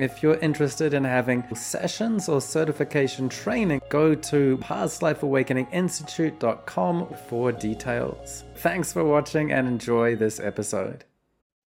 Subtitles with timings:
[0.00, 8.44] If you're interested in having sessions or certification training, go to pastlifeawakeninginstitute.com for details.
[8.54, 11.04] Thanks for watching and enjoy this episode.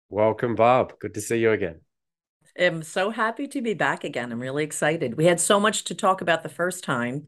[0.09, 0.97] Welcome, Barb.
[1.01, 1.81] Good to see you again.
[2.57, 4.31] I'm so happy to be back again.
[4.31, 5.17] I'm really excited.
[5.17, 7.27] We had so much to talk about the first time,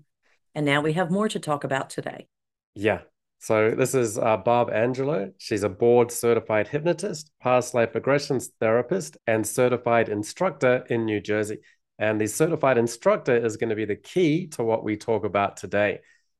[0.55, 2.29] and now we have more to talk about today.
[2.77, 3.01] Yeah,
[3.45, 5.31] so this is uh, Barb Angelo.
[5.37, 11.59] She's a board certified hypnotist, past life regressions therapist, and certified instructor in New Jersey.
[11.99, 15.59] And the certified instructor is going to be the key to what we talk about
[15.59, 15.99] today.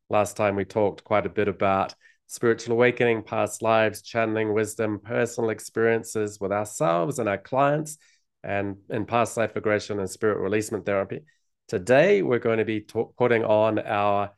[0.09, 1.95] Last time we talked quite a bit about
[2.27, 7.99] spiritual awakening, past lives, channeling wisdom, personal experiences with ourselves and our clients,
[8.43, 11.21] and in past life regression and spirit releasement therapy.
[11.69, 14.31] Today, we're going to be t- putting on our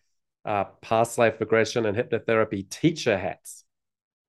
[0.46, 3.64] uh, past life regression and hypnotherapy teacher hats.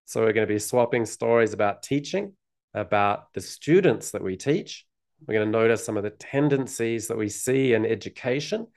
[0.06, 2.34] So we're going to be swapping stories about teaching,
[2.74, 4.86] about the students that we teach.
[5.26, 8.68] We're going to notice some of the tendencies that we see in education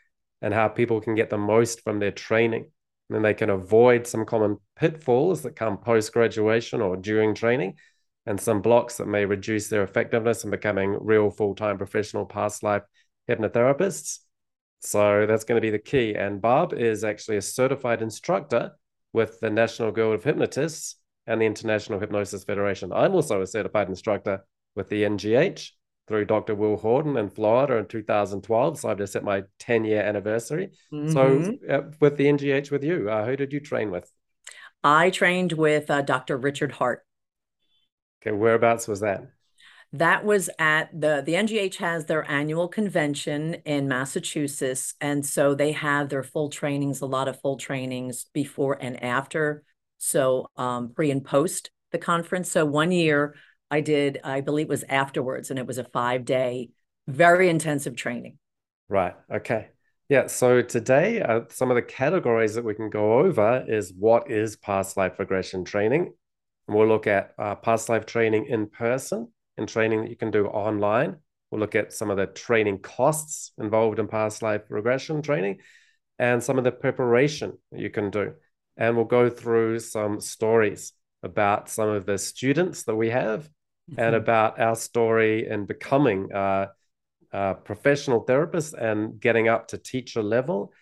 [0.42, 2.62] and how people can get the most from their training.
[3.09, 7.76] And then they can avoid some common pitfalls that come post graduation or during training
[8.26, 12.62] and some blocks that may reduce their effectiveness in becoming real full time professional past
[12.62, 12.82] life
[13.28, 14.20] hypnotherapists.
[14.80, 16.14] So that's going to be the key.
[16.14, 18.73] And Barb is actually a certified instructor
[19.12, 22.92] with the National Guild of Hypnotists and the International Hypnosis Federation.
[22.92, 25.70] I'm also a certified instructor with the NGH
[26.09, 26.54] through Dr.
[26.54, 28.78] Will Horton in Florida in 2012.
[28.78, 30.70] So I've just hit my 10 year anniversary.
[30.92, 31.12] Mm-hmm.
[31.12, 34.10] So uh, with the NGH with you, uh, who did you train with?
[34.82, 36.37] I trained with uh, Dr.
[36.37, 37.04] Richard Hart.
[38.22, 39.30] Okay, whereabouts was that?
[39.93, 45.73] That was at the the NGH has their annual convention in Massachusetts, and so they
[45.73, 49.65] have their full trainings, a lot of full trainings before and after,
[49.99, 52.52] so um, pre and post the conference.
[52.52, 53.35] So one year
[53.68, 56.71] I did, I believe was afterwards, and it was a five day,
[57.09, 58.38] very intensive training.
[58.88, 59.15] Right.
[59.33, 59.71] Okay.
[60.09, 60.29] Yeah.
[60.29, 64.56] So today, uh, some of the categories that we can go over is what is
[64.56, 66.12] past life regression training.
[66.69, 70.31] And we'll look at uh, past life training in person and training that you can
[70.31, 71.16] do online.
[71.50, 75.59] We'll look at some of the training costs involved in past life regression training
[76.19, 78.34] and some of the preparation you can do.
[78.77, 83.44] And we'll go through some stories about some of the students that we have
[83.91, 84.00] mm-hmm.
[84.00, 86.69] and about our story in becoming a,
[87.32, 90.72] uh, professional therapist and getting up to teacher level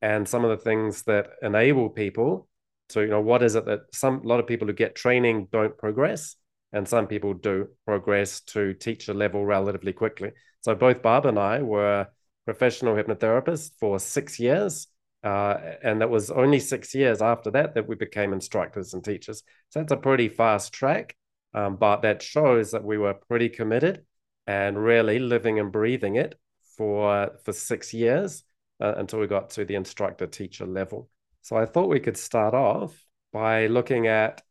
[0.00, 2.48] and some of the things that enable people
[2.88, 5.48] to, you know, what is it that some, a lot of people who get training
[5.52, 6.36] don't progress
[6.72, 10.32] and some people do progress to teacher level relatively quickly.
[10.60, 12.08] So both Barb and I were
[12.44, 14.88] professional hypnotherapists for six years.
[15.24, 19.42] Uh, and that was only six years after that that we became instructors and teachers.
[19.68, 21.16] So that's a pretty fast track,
[21.54, 24.04] um, but that shows that we were pretty committed
[24.46, 26.36] and really living and breathing it
[26.76, 28.44] for for six years
[28.80, 31.10] uh, until we got to the instructor teacher level.
[31.42, 32.96] So I thought we could start off
[33.32, 34.42] by looking at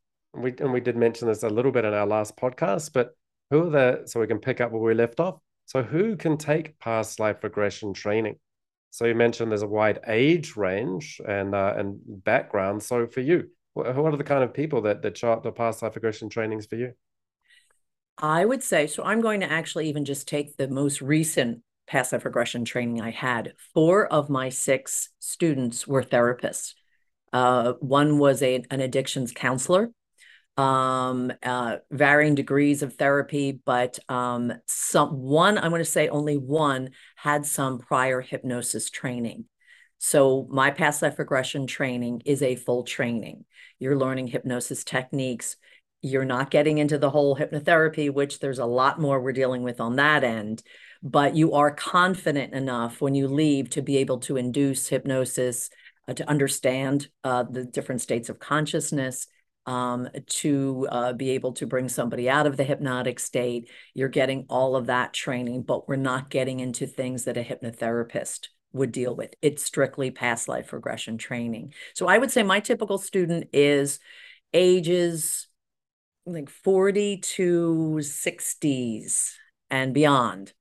[0.41, 3.15] we and we did mention this a little bit in our last podcast, but
[3.49, 5.39] who are the so we can pick up where we left off.
[5.65, 8.37] So who can take past life regression training?
[8.91, 12.83] So you mentioned there's a wide age range and uh, and background.
[12.83, 15.95] So for you, what, are the kind of people that that chart the past life
[15.95, 16.93] regression trainings for you?
[18.17, 19.03] I would say so.
[19.03, 23.11] I'm going to actually even just take the most recent past life regression training I
[23.11, 23.53] had.
[23.73, 26.73] Four of my six students were therapists.
[27.31, 29.91] Uh, one was a, an addictions counselor
[30.57, 36.37] um, uh, varying degrees of therapy, but um, some one, I'm going to say only
[36.37, 39.45] one had some prior hypnosis training.
[39.99, 43.45] So my past life regression training is a full training.
[43.79, 45.57] You're learning hypnosis techniques.
[46.01, 49.79] You're not getting into the whole hypnotherapy, which there's a lot more we're dealing with
[49.79, 50.61] on that end,
[51.01, 55.69] but you are confident enough when you leave to be able to induce hypnosis,
[56.07, 59.27] uh, to understand uh, the different states of consciousness,
[59.67, 63.69] um, to uh, be able to bring somebody out of the hypnotic state.
[63.93, 68.47] You're getting all of that training, but we're not getting into things that a hypnotherapist
[68.71, 69.33] would deal with.
[69.41, 71.73] It's strictly past life regression training.
[71.93, 73.99] So I would say my typical student is
[74.53, 75.47] ages
[76.25, 79.33] like 40 to 60s
[79.69, 80.53] and beyond.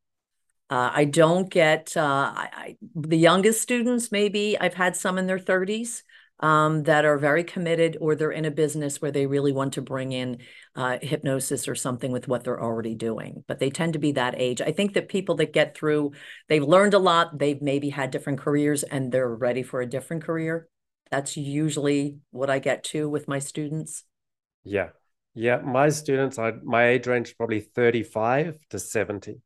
[0.69, 4.11] Uh, I don't get uh, I, the youngest students.
[4.11, 6.03] Maybe I've had some in their 30s,
[6.41, 9.83] um, that are very committed or they're in a business where they really want to
[9.83, 10.39] bring in
[10.75, 13.43] uh, hypnosis or something with what they're already doing.
[13.49, 14.61] But they tend to be that age.
[14.61, 16.13] I think that people that get through,
[16.49, 20.25] they've learned a lot, they've maybe had different careers and they're ready for a different
[20.25, 20.69] career.
[21.11, 24.05] That's usually what I get to with my students.
[24.65, 24.89] Yeah.
[25.35, 25.59] Yeah.
[25.59, 29.41] My students, I, my age range is probably 35 to 70.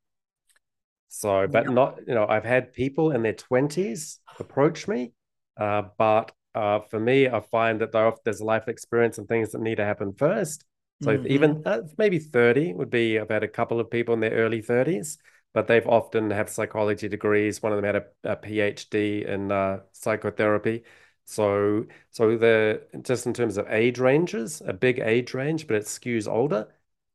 [1.09, 1.73] So, but Yep.
[1.73, 5.13] not, you know, I've had people in their 20s approach me,
[5.57, 7.93] uh, but uh, for me, I find that
[8.25, 10.65] there's life experience and things that need to happen first.
[11.01, 11.27] So Mhm.
[11.27, 15.19] even uh, maybe 30 would be, had a couple of people in their early 30s,
[15.55, 17.63] but they've often have psychology degrees.
[17.63, 20.85] One of them had a, a PhD in uh, psychotherapy.
[21.25, 25.85] So, so the just in terms of age ranges, a big age range, but it
[25.85, 26.69] skews older,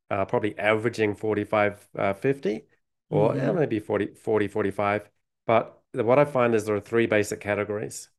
[0.10, 2.66] uh, probably averaging 45, uh, 50,
[3.10, 3.52] or yeah, Mhm.
[3.52, 5.10] maybe 40, 40, 45.
[5.46, 8.10] But what I find is there are three basic categories.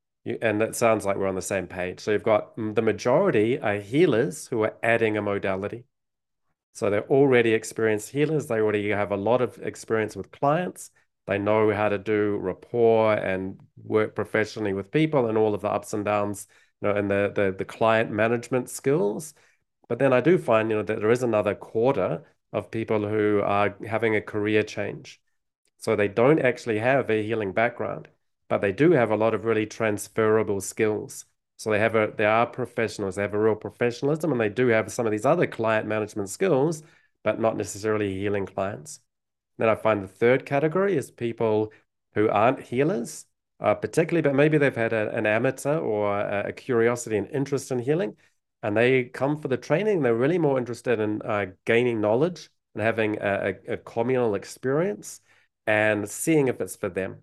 [0.43, 2.01] And it sounds like we're on the same page.
[2.01, 5.85] So you've got mm, the majority are healers who are adding a modality.
[6.75, 8.47] So they're already experienced healers.
[8.47, 10.91] They already have a lot of experience with clients.
[11.27, 15.69] They know how to do rapport and work professionally with people and all of the
[15.69, 16.47] ups and downs,
[16.83, 19.35] you know, and the the, the client management skills.
[19.89, 23.41] But then I do find, you know, that there is another quarter of people who
[23.43, 25.21] are having a career change.
[25.79, 28.09] So they don't actually have a healing background,
[28.49, 31.27] but they do have a lot of really transferable skills.
[31.57, 34.69] So they have a they are professionals, they have a real professionalism, and they do
[34.69, 36.83] have some of these other client management skills,
[37.25, 39.01] but not necessarily healing clients.
[39.59, 41.73] Then I find the third category is people
[42.15, 43.27] who aren't healers,
[43.61, 47.71] uh, particularly, but maybe they've had a, an amateur or a, a, curiosity and interest
[47.71, 48.17] in healing,
[48.63, 50.03] and they come for the training.
[50.03, 55.21] They're really more interested in uh, gaining knowledge and having a, a communal experience
[55.67, 57.23] and seeing if it's for them.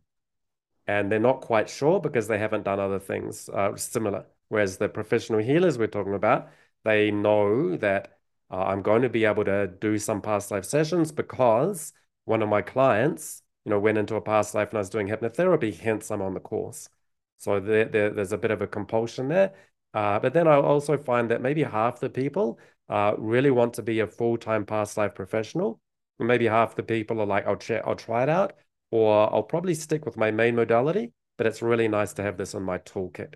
[0.87, 4.25] And they're not quite sure because they haven't done other things uh, similar.
[4.49, 6.49] Whereas the professional healers we're talking about,
[6.83, 8.19] they know that
[8.51, 11.93] uh, I'm going to be able to do some past life sessions because
[12.25, 15.07] one of my clients, you know, went into a past life and I was doing
[15.07, 16.89] hypnotherapy, hence I'm on the course.
[17.37, 19.53] So there, there there's a bit of a compulsion there.
[19.93, 22.59] Uh, but then I also find that maybe half the people
[22.89, 25.79] uh, really want to be a full-time past life professional.
[26.19, 28.53] Maybe half the people are like, I'll check, I'll try it out,
[28.93, 32.53] or I'll probably stick with my main modality, but it's really nice to have this
[32.53, 33.33] in my toolkit.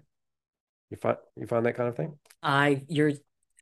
[0.92, 2.14] You find you find that kind of thing?
[2.44, 3.14] I you're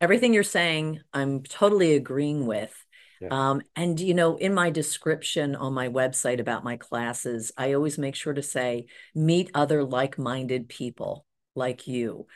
[0.02, 2.76] everything you're saying, I'm totally agreeing with.
[3.22, 3.30] Yeah.
[3.32, 7.98] Um, and you know, in my description on my website about my classes, I always
[7.98, 11.26] make sure to say, meet other like-minded people
[11.56, 12.28] like you.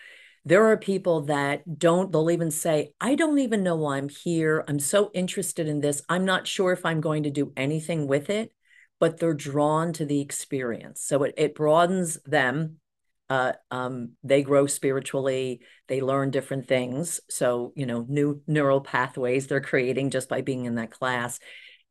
[0.46, 4.64] There are people that don't, they'll even say, I don't even know why I'm here.
[4.70, 6.02] I'm so interested in this.
[6.08, 8.54] I'm not sure if I'm going to do anything with it,
[9.00, 11.02] but they're drawn to the experience.
[11.02, 12.78] So it, it broadens them.
[13.30, 17.20] Uh, um, they grow spiritually, they learn different things.
[17.30, 21.40] So, you know, new neural pathways they're creating just by being in that class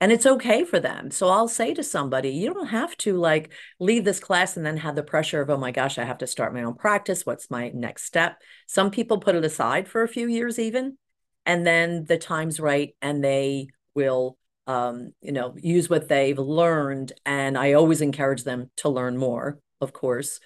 [0.00, 1.10] and it's okay for them.
[1.10, 4.76] So I'll say to somebody, you don't have to like leave this class and then
[4.76, 7.26] have the pressure of, oh my gosh, I have to start my own practice.
[7.26, 8.40] What's my next step?
[8.68, 10.96] Some people put it aside for a few years, even,
[11.44, 14.38] and then the time's right and they will,
[14.68, 17.12] um, you know, use what they've learned.
[17.24, 20.38] And I always encourage them to learn more, of course.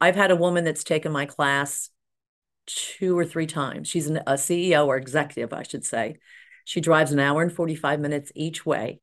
[0.00, 1.88] I've had a woman that's taken my class
[2.66, 3.88] two or three times.
[3.88, 6.16] She's an, a CEO or executive, I should say.
[6.66, 9.00] She drives an hour and 45 minutes each way,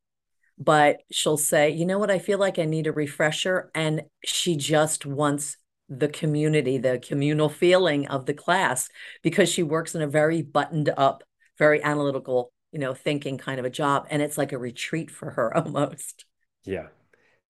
[0.56, 3.70] but she'll say, you know what, I feel like I need a refresher.
[3.74, 5.56] And she just wants
[5.88, 8.88] the community, the communal feeling of the class
[9.22, 11.24] because she works in a very buttoned up,
[11.58, 14.06] very analytical, you know, thinking kind of a job.
[14.10, 16.24] And it's like a retreat for her almost.
[16.64, 16.88] Yeah.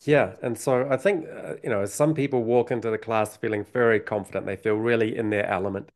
[0.04, 0.34] Yeah.
[0.42, 4.00] And so I think, uh, you know, some people walk into the class feeling very
[4.00, 5.90] confident, they feel really in their element.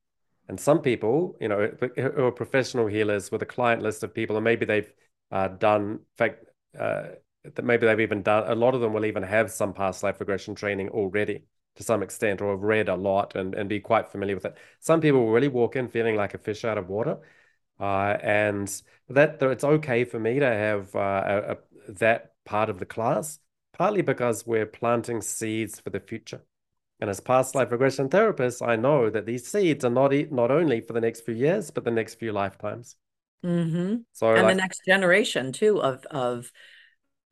[0.49, 4.37] And some people, you know, who are professional healers with a client list of people,
[4.37, 4.93] and maybe they've
[5.31, 6.45] uh, done, in fact,
[6.79, 7.09] uh,
[7.45, 10.21] that maybe they've even done, a lot of them will even have some past life
[10.21, 11.45] regression training already
[11.77, 14.57] to some extent, or have read a lot and, and be quite familiar with it.
[14.81, 17.19] Some people will really walk in feeling like a fish out of water.
[17.83, 22.79] Uh, and that it's okay for me to have uh, a, a, that part of
[22.79, 23.41] the class,
[23.77, 26.43] partly because we're planting seeds for the future.
[27.01, 30.81] And as past life regression therapists, I know that these seeds are not not only
[30.81, 32.95] for the next few years, but the next few lifetimes.
[33.45, 33.97] Mm-hmm.
[34.13, 36.53] So, and like, the next generation too of of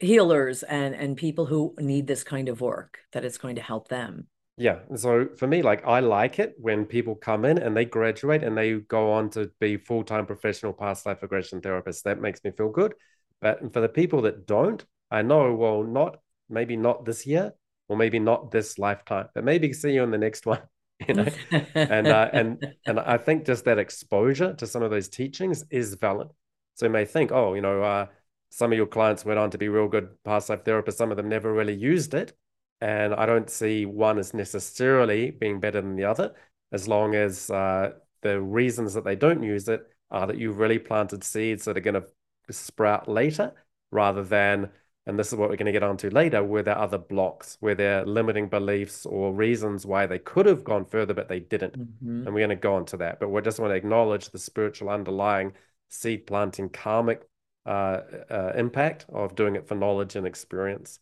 [0.01, 3.87] healers and and people who need this kind of work that it's going to help
[3.87, 4.27] them.
[4.61, 4.81] Yeah.
[4.95, 8.55] So for me, like I like it when people come in and they graduate and
[8.55, 12.03] they go on to be full time professional past life regression therapists.
[12.03, 12.93] That makes me feel good.
[13.41, 16.19] But for the people that don't, I know, well, not
[16.51, 17.55] maybe not this year,
[17.89, 20.61] or maybe not this lifetime, but maybe see you in the next one.
[21.09, 21.27] You know,
[21.75, 25.95] and uh, and and I think just that exposure to some of those teachings is
[25.95, 26.29] valid.
[26.75, 28.07] So you may think, oh, you know, uh,
[28.51, 30.97] some of your clients went on to be real good past life therapists.
[30.97, 32.35] Some of them never really used it,
[32.81, 36.35] and I don't see one as necessarily being better than the other,
[36.73, 40.79] as long as uh, the reasons that they don't use it are that you've really
[40.79, 43.53] planted seeds that are going to sprout later,
[43.91, 44.71] rather than
[45.07, 47.57] and this is what we're going to get onto later, where there are other blocks,
[47.61, 51.41] where there are limiting beliefs or reasons why they could have gone further, but they
[51.41, 51.77] didn't.
[51.79, 52.27] Mm-hmm.
[52.27, 53.19] And we're going to go into that.
[53.19, 55.55] But we just want to acknowledge the spiritual underlying
[55.89, 57.27] seed planting karmic
[57.65, 61.01] uh, uh, impact of doing it for knowledge and experience.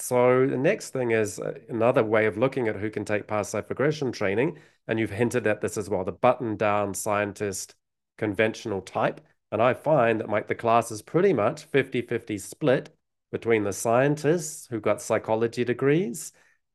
[0.00, 3.52] So the next thing is uh, another way of looking at who can take past
[3.54, 4.58] life regression training.
[4.88, 7.74] And you've hinted at this as well, the button down scientist
[8.18, 9.20] conventional type.
[9.52, 12.90] And I find that my, the class is pretty much 50 50 split
[13.30, 16.32] between the scientists who got psychology degrees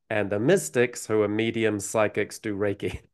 [0.08, 3.00] and the mystics who are medium psychics do Reiki.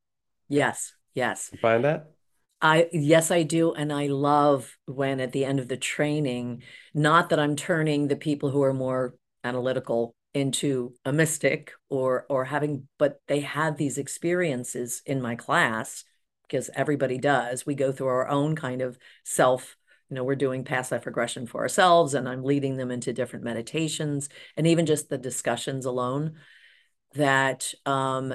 [0.48, 1.48] Yes, yes.
[1.50, 2.10] You find that?
[2.60, 3.72] I yes, I do.
[3.72, 8.16] And I love when at the end of the training, not that I'm turning the
[8.16, 13.98] people who are more analytical into a mystic or or having, but they had these
[13.98, 16.04] experiences in my class
[16.42, 17.66] because everybody does.
[17.66, 19.76] We go through our own kind of self
[20.12, 23.46] you know we're doing past life regression for ourselves and i'm leading them into different
[23.46, 26.34] meditations and even just the discussions alone
[27.14, 28.34] that um,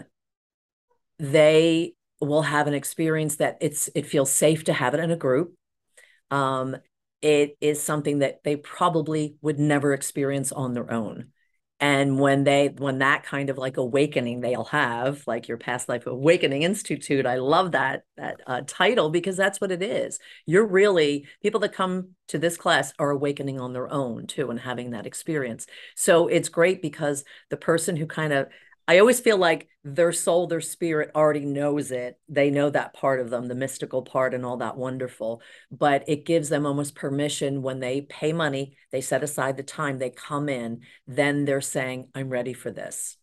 [1.20, 5.16] they will have an experience that it's it feels safe to have it in a
[5.16, 5.54] group
[6.32, 6.76] um,
[7.22, 11.32] it is something that they probably would never experience on their own.
[11.80, 16.08] And when they when that kind of like awakening they'll have like your past life
[16.08, 20.18] awakening institute i love that that uh, title because that's what it is.
[20.48, 24.60] You're really people that come to this class are awakening on their own too and
[24.60, 25.68] having that experience.
[25.96, 28.48] So it's great because the person who kind of
[28.88, 32.18] I always feel like their soul, their spirit already knows it.
[32.30, 35.42] They know that part of them, the mystical part and all that wonderful.
[35.70, 39.98] But it gives them almost permission when they pay money, they set aside the time,
[39.98, 43.18] they come in, then they're saying, I'm ready for this.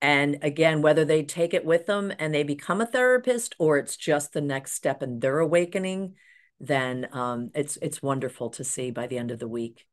[0.00, 3.96] And again, whether they take it with them and they become a therapist or it's
[3.96, 6.14] just the next step in their awakening,
[6.60, 9.84] then um, it's it's wonderful to see by the end of the week.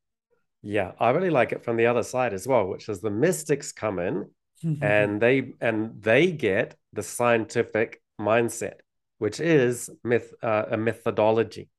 [0.62, 3.72] Yeah, I really like it from the other side as well, which is the mystics
[3.72, 4.30] come in
[4.64, 8.76] and they and they get the scientific mindset,
[9.18, 11.70] which is myth uh, a methodology,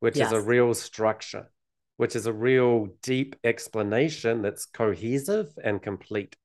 [0.00, 0.32] which yes.
[0.32, 1.50] is a real structure,
[1.96, 6.36] which is a real deep explanation that's cohesive and complete.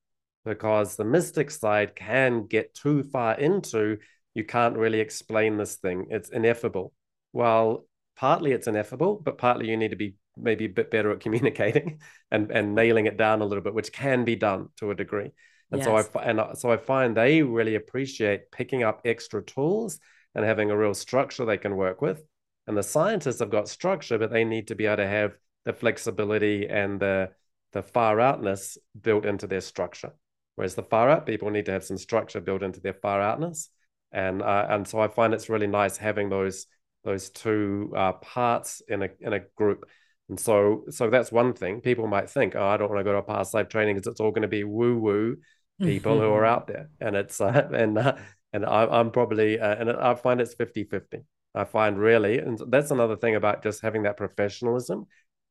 [0.44, 3.96] Because the mystic side can get too far into
[4.34, 6.92] you can't really explain this thing; it's ineffable.
[7.32, 7.86] Well,
[8.16, 12.00] partly it's ineffable, but partly you need to be maybe a bit better at communicating
[12.30, 15.30] and and nailing it down a little bit, which can be done to a degree.
[15.74, 16.08] And yes.
[16.12, 19.98] so I and so I find they really appreciate picking up extra tools
[20.32, 22.22] and having a real structure they can work with.
[22.68, 25.72] And the scientists have got structure, but they need to be able to have the
[25.72, 27.30] flexibility and the
[27.72, 30.12] the far outness built into their structure.
[30.54, 33.68] Whereas the far out people need to have some structure built into their far outness.
[34.12, 36.66] And uh, and so I find it's really nice having those
[37.02, 39.86] those two uh, parts in a in a group.
[40.28, 41.80] And so so that's one thing.
[41.80, 44.06] People might think, oh, I don't want to go to a past life training because
[44.06, 45.38] it's all going to be woo woo
[45.80, 46.88] people who are out there.
[47.00, 48.16] And it's uh, and uh,
[48.52, 51.18] and I, am probably uh, and i find it's 50 50
[51.56, 55.06] i find really and that's another thing about just having that professionalism.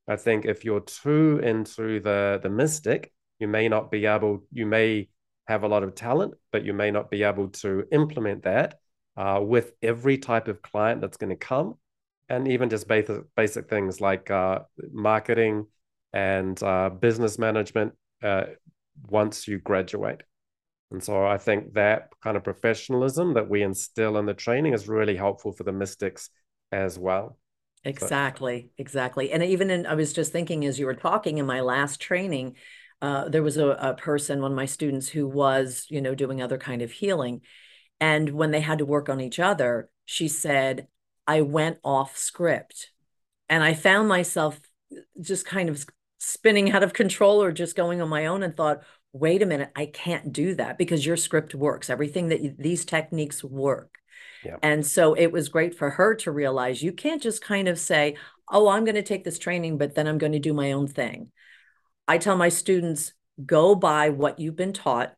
[0.07, 4.65] I think if you're too into the the mystic you may not be able you
[4.65, 5.09] may
[5.47, 8.79] have a lot of talent but you may not be able to implement that
[9.15, 11.75] uh, with every type of client that's going to come.
[12.29, 14.59] And even just basic basic things like uh,
[14.91, 15.67] marketing
[16.13, 17.93] and uh, business management
[19.07, 20.23] once you graduate.
[20.91, 24.87] And so I think that kind of professionalism that we instill in the training is
[24.87, 26.29] really helpful for the mystics
[26.71, 27.37] as well.
[27.83, 29.31] Exactly, exactly.
[29.31, 32.55] And even in, I was just thinking as you were talking in my last training,
[33.01, 36.41] uh, there was a, a person, one of my students who was, you know, doing
[36.41, 37.41] other kind of healing.
[37.99, 40.87] And when they had to work on each other, she said,
[41.27, 42.91] I went off script.
[43.49, 44.59] And I found myself
[45.19, 45.85] just kind of
[46.23, 49.71] spinning out of control or just going on my own and thought, wait a minute,
[49.75, 51.89] I can't do that because your script works.
[51.89, 53.95] Everything that you, these techniques work.
[54.43, 54.57] Yeah.
[54.61, 58.15] And so it was great for her to realize you can't just kind of say,
[58.49, 60.87] oh, I'm going to take this training, but then I'm going to do my own
[60.87, 61.31] thing.
[62.07, 63.13] I tell my students,
[63.45, 65.13] go by what you've been taught,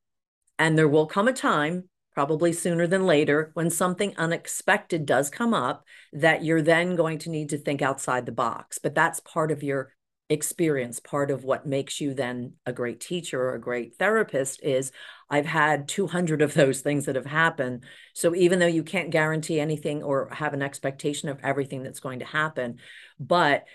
[0.57, 5.53] and there will come a time, probably sooner than later, when something unexpected does come
[5.53, 5.83] up
[6.13, 8.79] that you're then going to need to think outside the box.
[8.81, 9.91] But that's part of your
[10.29, 10.99] experience.
[10.99, 14.91] Part of what makes you then a great teacher or a great therapist is
[15.29, 17.83] i've had 200 of those things that have happened.
[18.13, 22.19] So even though you can't guarantee anything or have an expectation of everything that's going
[22.19, 22.79] to happen
[23.19, 23.65] but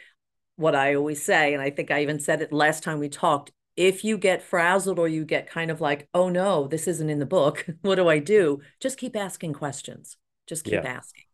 [0.57, 3.51] what i always say and i think i even said it last time we talked
[3.77, 7.19] if you get frazzled or you get kind of like oh no this isn't in
[7.19, 7.67] the book.
[7.83, 8.61] What do i do?
[8.81, 10.17] Just keep asking questions.
[10.47, 10.83] Just keep yeah.
[10.83, 11.25] asking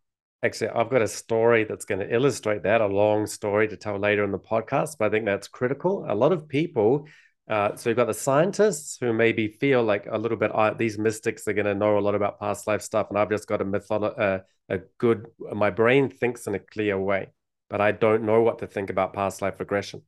[0.43, 3.97] Actually, I've got a story that's going to illustrate that, a long story to tell
[3.97, 6.05] later in the podcast, but I think that's critical.
[6.07, 7.07] A lot of people,
[7.49, 10.99] uh, so you've got the scientists who maybe feel like a little bit, uh, these
[10.99, 13.61] mystics are going to know a lot about past life stuff, and I've just got
[13.61, 14.39] a mytholo- uh,
[14.69, 17.29] a good, my brain thinks in a clear way,
[17.67, 20.03] but I don't know what to think about past life regression.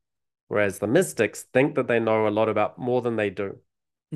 [0.47, 3.57] Whereas the mystics think that they know a lot about more than they do.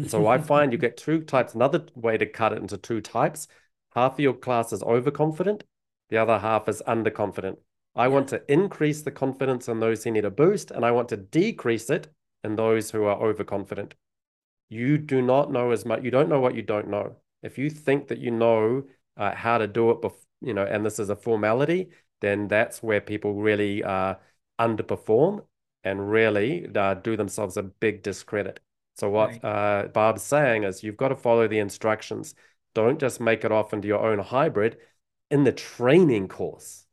[0.07, 1.55] so I find you get two types.
[1.55, 3.47] Another way to cut it into two types
[3.95, 5.63] half of your class is overconfident
[6.13, 7.57] the other half is underconfident.
[7.95, 11.09] I want to increase the confidence in those who need a boost, and I want
[11.09, 12.07] to decrease it
[12.43, 13.95] in those who are overconfident.
[14.69, 16.03] You do not know as much.
[16.03, 17.15] You don't know what you don't know.
[17.41, 18.83] If you think that you know
[19.17, 21.89] uh, how to do it, bef- you know, and this is a formality,
[22.21, 24.13] then that's where people really uh,
[24.61, 25.43] underperform
[25.83, 28.59] and really uh, do themselves a big discredit.
[28.97, 29.43] So what right.
[29.43, 32.35] uh, Barb's saying is you've got to follow the instructions.
[32.75, 34.77] Don't just make it off into your own hybrid
[35.33, 36.85] in the training course.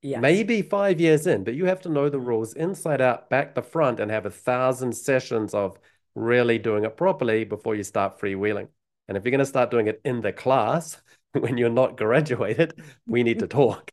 [0.00, 0.22] Yes.
[0.22, 3.62] Maybe five years in, but you have to know the rules inside out, back to
[3.62, 5.78] front, and have a thousand sessions of
[6.14, 8.68] really doing it properly before you start freewheeling.
[9.06, 10.96] And if you're going to start doing it in the class
[11.32, 12.72] when you're not graduated,
[13.06, 13.90] we need to talk.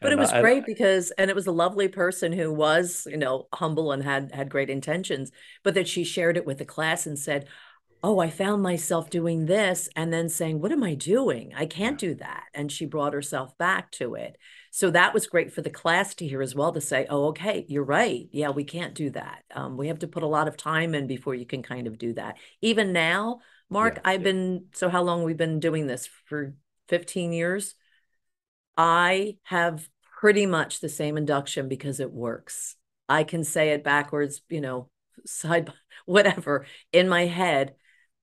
[0.00, 3.06] but and, it was uh, great because and it was a lovely person who was
[3.10, 5.30] you know humble and had had great intentions
[5.62, 7.46] but that she shared it with the class and said
[8.02, 11.52] oh, I found myself doing this and then saying, what am I doing?
[11.54, 12.44] I can't do that.
[12.54, 14.36] And she brought herself back to it.
[14.70, 17.66] So that was great for the class to hear as well to say, oh, okay,
[17.68, 18.28] you're right.
[18.32, 19.42] Yeah, we can't do that.
[19.54, 21.98] Um, we have to put a lot of time in before you can kind of
[21.98, 22.36] do that.
[22.62, 24.24] Even now, Mark, yeah, I've yeah.
[24.24, 26.54] been, so how long we've been doing this for
[26.88, 27.74] 15 years?
[28.76, 29.86] I have
[30.20, 32.76] pretty much the same induction because it works.
[33.08, 34.88] I can say it backwards, you know,
[35.26, 35.70] side,
[36.06, 37.74] whatever in my head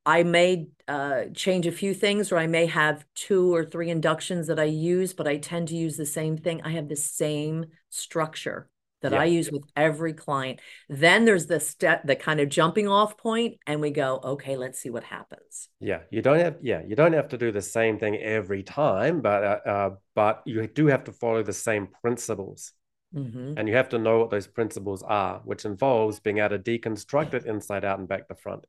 [0.07, 4.47] I may uh, change a few things, or I may have two or three inductions
[4.47, 6.61] that I use, but I tend to use the same thing.
[6.63, 8.69] I have the same structure
[9.01, 9.19] that yeah.
[9.19, 10.61] I use with every client.
[10.87, 14.79] Then there's the step, the kind of jumping off point, and we go, okay, let's
[14.79, 15.67] see what happens.
[15.81, 19.19] Yeah, you don't have, yeah, you don't have to do the same thing every time,
[19.19, 22.71] but uh, uh, but you do have to follow the same principles.
[23.13, 23.55] Mm-hmm.
[23.57, 27.33] And you have to know what those principles are, which involves being able to deconstruct
[27.33, 28.65] it inside out and back to front.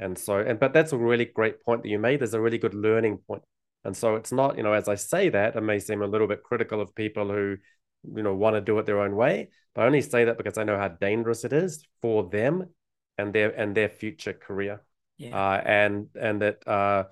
[0.00, 2.20] And so, and but that's a really great point that you made.
[2.20, 3.42] There's a really good learning point.
[3.84, 6.26] And so it's not, you know, as I say that, it may seem a little
[6.26, 7.56] bit critical of people who,
[8.14, 9.50] you know, want to do it their own way.
[9.74, 12.66] But I only say that because I know how dangerous it is for them
[13.18, 14.82] and their and their future career.
[15.18, 15.36] Yeah.
[15.36, 17.04] Uh, and and that uh,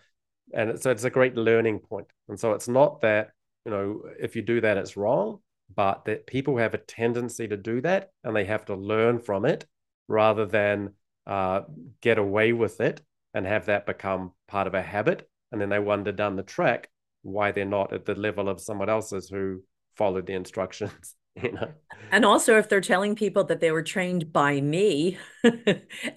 [0.53, 2.07] and so it's a great learning point.
[2.29, 3.31] And so it's not that,
[3.67, 5.41] you know, if you do that, it's wrong,
[5.75, 9.45] but that people have a tendency to do that and they have to learn from
[9.45, 9.67] it
[10.09, 10.95] rather than
[11.29, 11.63] uh,
[12.01, 13.03] get away with it
[13.35, 15.29] and have that become part of a habit.
[15.53, 16.89] And then they wonder down the track
[17.23, 19.63] why they're not at the level of someone else's who
[19.97, 21.15] followed the instructions.
[21.41, 21.73] You know?
[22.11, 25.19] And also, if they're telling people that they were trained by me,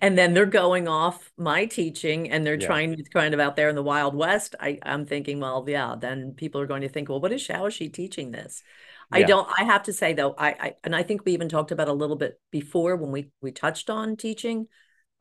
[0.02, 2.65] and then they're going off my teaching and they're yeah.
[2.65, 5.95] trying to kind of out there in the Wild West, I, I'm thinking, well, yeah,
[5.95, 8.63] then people are going to think, well, what is how is she teaching this?
[9.12, 9.19] Yeah.
[9.19, 9.47] I don't.
[9.56, 11.93] I have to say though, I, I and I think we even talked about a
[11.93, 14.69] little bit before when we we touched on teaching.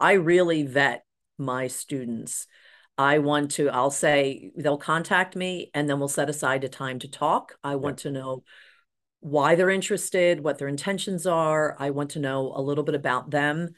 [0.01, 1.05] I really vet
[1.39, 2.47] my students.
[2.97, 6.99] I want to, I'll say they'll contact me and then we'll set aside a time
[6.99, 7.57] to talk.
[7.65, 8.11] I want yeah.
[8.11, 8.45] to know
[9.21, 11.77] why they're interested, what their intentions are.
[11.79, 13.71] I want to know a little bit about them.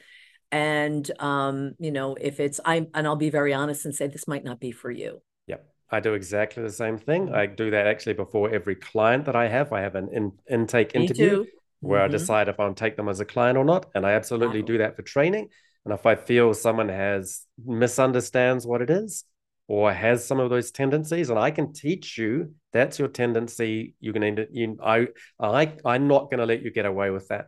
[0.51, 4.29] And um, you know, if it's I and I'll be very honest and say this
[4.29, 5.23] might not be for you.
[5.47, 5.67] Yep.
[5.91, 7.33] I do exactly the same thing.
[7.35, 9.73] I do that actually before every client that I have.
[9.73, 11.47] I have an in, intake Me interview too.
[11.81, 12.15] where mm-hmm.
[12.15, 13.87] I decide if I'll take them as a client or not.
[13.95, 14.67] And I absolutely wow.
[14.67, 15.49] do that for training.
[15.85, 19.25] And if I feel someone has misunderstands what it is
[19.69, 24.13] or has some of those tendencies, and I can teach you that's your tendency, you're
[24.13, 25.09] going to you I
[25.41, 27.47] I I'm not going to let you get away with that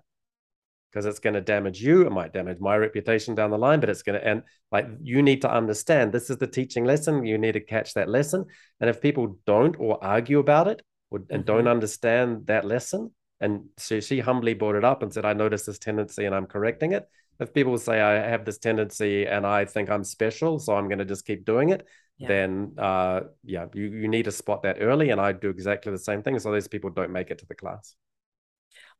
[0.90, 2.06] because it's going to damage you.
[2.06, 5.22] It might damage my reputation down the line, but it's going to, and like you
[5.22, 7.26] need to understand this is the teaching lesson.
[7.26, 8.44] You need to catch that lesson.
[8.80, 11.42] And if people don't or argue about it or, and mm-hmm.
[11.42, 15.66] don't understand that lesson, and so she humbly brought it up and said, I noticed
[15.66, 17.04] this tendency and I'm correcting it
[17.40, 20.98] if people say I have this tendency and I think I'm special, so I'm going
[20.98, 21.86] to just keep doing it,
[22.18, 22.28] yeah.
[22.28, 25.10] then uh, yeah, you, you need to spot that early.
[25.10, 26.38] And I do exactly the same thing.
[26.38, 27.94] So those people don't make it to the class.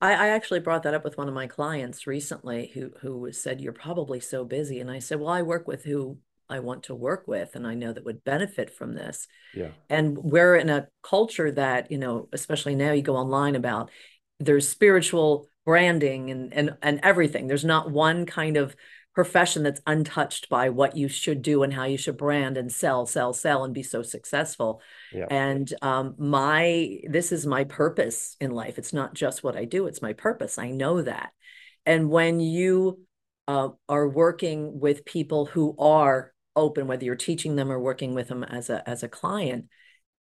[0.01, 3.61] I, I actually brought that up with one of my clients recently who who said,
[3.61, 4.81] You're probably so busy.
[4.81, 6.19] And I said, Well, I work with who
[6.49, 9.27] I want to work with and I know that would benefit from this.
[9.55, 9.71] Yeah.
[9.89, 13.91] And we're in a culture that, you know, especially now you go online about
[14.41, 17.47] there's spiritual branding and and and everything.
[17.47, 18.77] There's not one kind of
[19.15, 23.07] profession that's untouched by what you should do and how you should brand and sell,
[23.07, 24.83] sell, sell, and be so successful.
[25.13, 25.27] Yeah.
[25.31, 28.79] And um, my this is my purpose in life.
[28.79, 30.59] It's not just what I do; it's my purpose.
[30.59, 31.31] I know that.
[31.87, 33.01] And when you
[33.47, 38.29] uh, are working with people who are open, whether you're teaching them or working with
[38.29, 39.67] them as a as a client,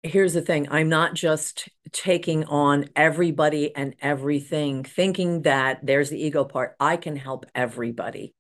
[0.06, 6.22] here's the thing i'm not just taking on everybody and everything thinking that there's the
[6.22, 8.34] ego part i can help everybody.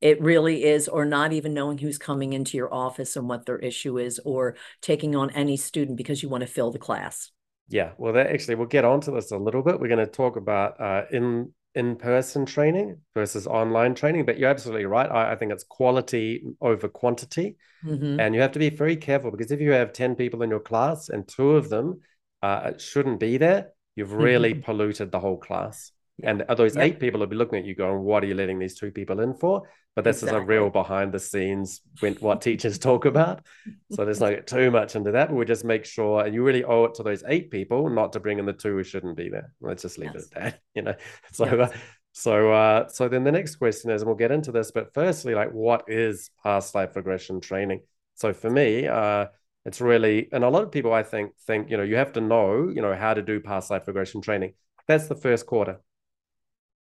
[0.00, 3.58] It really is or not even knowing who's coming into your office and what their
[3.58, 7.30] issue is or taking on any student because you want to fill the class.
[7.68, 9.78] Yeah well that actually we'll get onto this a little bit.
[9.78, 14.84] We're going to talk about uh, in in-person training versus online training but you're absolutely
[14.84, 18.20] right I, I think it's quality over quantity mm-hmm.
[18.20, 20.60] and you have to be very careful because if you have 10 people in your
[20.60, 22.00] class and two of them
[22.42, 24.62] uh, shouldn't be there you've really mm-hmm.
[24.62, 26.30] polluted the whole class yeah.
[26.30, 26.82] and those yeah.
[26.82, 29.20] eight people will be looking at you going what are you letting these two people
[29.20, 29.62] in for
[29.94, 30.38] but this exactly.
[30.38, 33.44] is a real behind the scenes when, what teachers talk about.
[33.90, 36.64] So there's not too much into that, but we just make sure, and you really
[36.64, 39.28] owe it to those eight people not to bring in the two who shouldn't be
[39.28, 39.52] there.
[39.60, 40.24] Let's just leave yes.
[40.24, 40.94] it at that, you know.
[41.32, 41.70] So, yes.
[41.70, 41.76] uh,
[42.12, 45.34] so, uh, so then the next question is, and we'll get into this, but firstly,
[45.34, 47.80] like, what is past life regression training?
[48.14, 49.26] So for me, uh,
[49.64, 52.20] it's really, and a lot of people I think think, you know, you have to
[52.20, 54.54] know, you know, how to do past life regression training.
[54.88, 55.80] That's the first quarter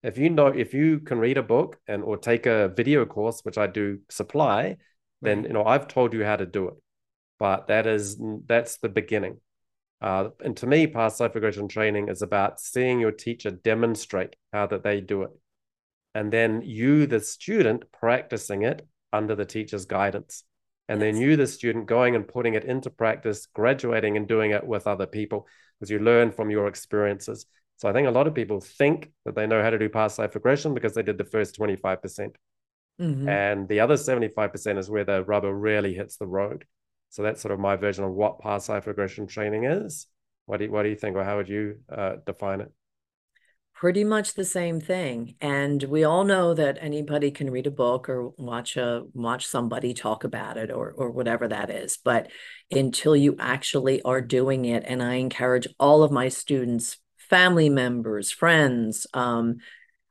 [0.03, 3.41] if you know if you can read a book and or take a video course
[3.43, 4.75] which i do supply
[5.21, 6.75] then you know i've told you how to do it.
[7.39, 9.39] But that is that's the beginning.
[9.99, 14.67] Uh, and to me past life regression training is about seeing your teacher demonstrate how
[14.67, 15.31] that they do it.
[16.13, 20.43] And then you the student practicing it under the teacher's guidance.
[20.87, 21.13] And yes.
[21.13, 24.87] then you the student going and putting it into practice graduating and doing it with
[24.87, 25.47] other people
[25.79, 27.45] because you learn from your experiences
[27.81, 30.19] so I think a lot of people think that they know how to do past
[30.19, 32.01] life regression because they did the first 25%.
[32.01, 32.35] percent
[32.99, 36.65] mm hmm And the other 75% is where the rubber really hits the road.
[37.09, 40.05] So that's sort of my version of what past life regression training is.
[40.45, 42.71] What do you, what do you think, or how would you uh, define it?
[43.73, 45.33] Pretty much the same thing.
[45.41, 49.95] And we all know that anybody can read a book or watch a watch somebody
[49.95, 51.97] talk about it or or whatever that is.
[51.97, 52.29] But
[52.69, 57.00] until you actually are doing it, and I encourage all of my students
[57.31, 59.07] family members, friends.
[59.13, 59.59] Um,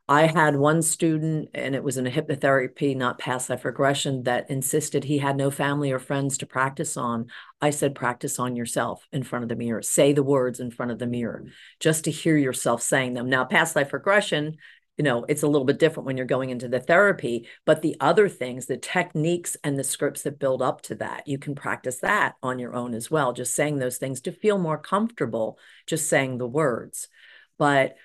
[0.09, 4.51] I had one student, and it was in a hypnotherapy, not past life regression, that
[4.51, 7.27] insisted he had no family or friends to practice on.
[7.61, 9.83] I said, practice on yourself in front of the mirror.
[9.83, 11.45] Say the words in front of the mirror
[11.79, 13.29] just to hear yourself saying them.
[13.29, 14.57] Now, past life regression,
[15.01, 17.97] you know, it's a little bit different when you're going into the therapy, but the
[18.01, 22.01] other things, the techniques and the scripts that build up to that, you can practice
[22.01, 26.11] that on your own as well, just saying those things to feel more comfortable, just
[26.11, 27.09] saying the words.
[27.57, 27.97] But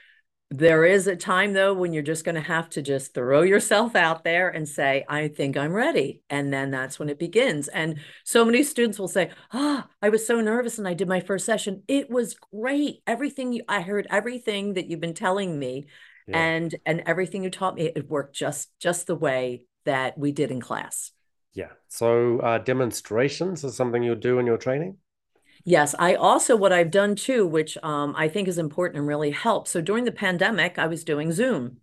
[0.49, 3.93] there is a time though when you're just going to have to just throw yourself
[3.93, 7.67] out there and say i think i'm ready and then that's when it begins.
[7.67, 11.09] And so many students will say ah oh, i was so nervous and i did
[11.09, 11.83] my first session.
[11.89, 13.01] It was great.
[13.05, 15.87] Everything you, i heard everything that you've been telling me
[16.27, 16.37] yeah.
[16.37, 20.51] and and everything you taught me it worked just just the way that we did
[20.51, 21.11] in class
[21.53, 24.97] yeah so uh, demonstrations is something you do in your training
[25.67, 29.31] Yes, I also what I've done too, which um, I think is important and really
[29.31, 29.71] helps.
[29.71, 31.77] So during the pandemic, I was doing Zoom.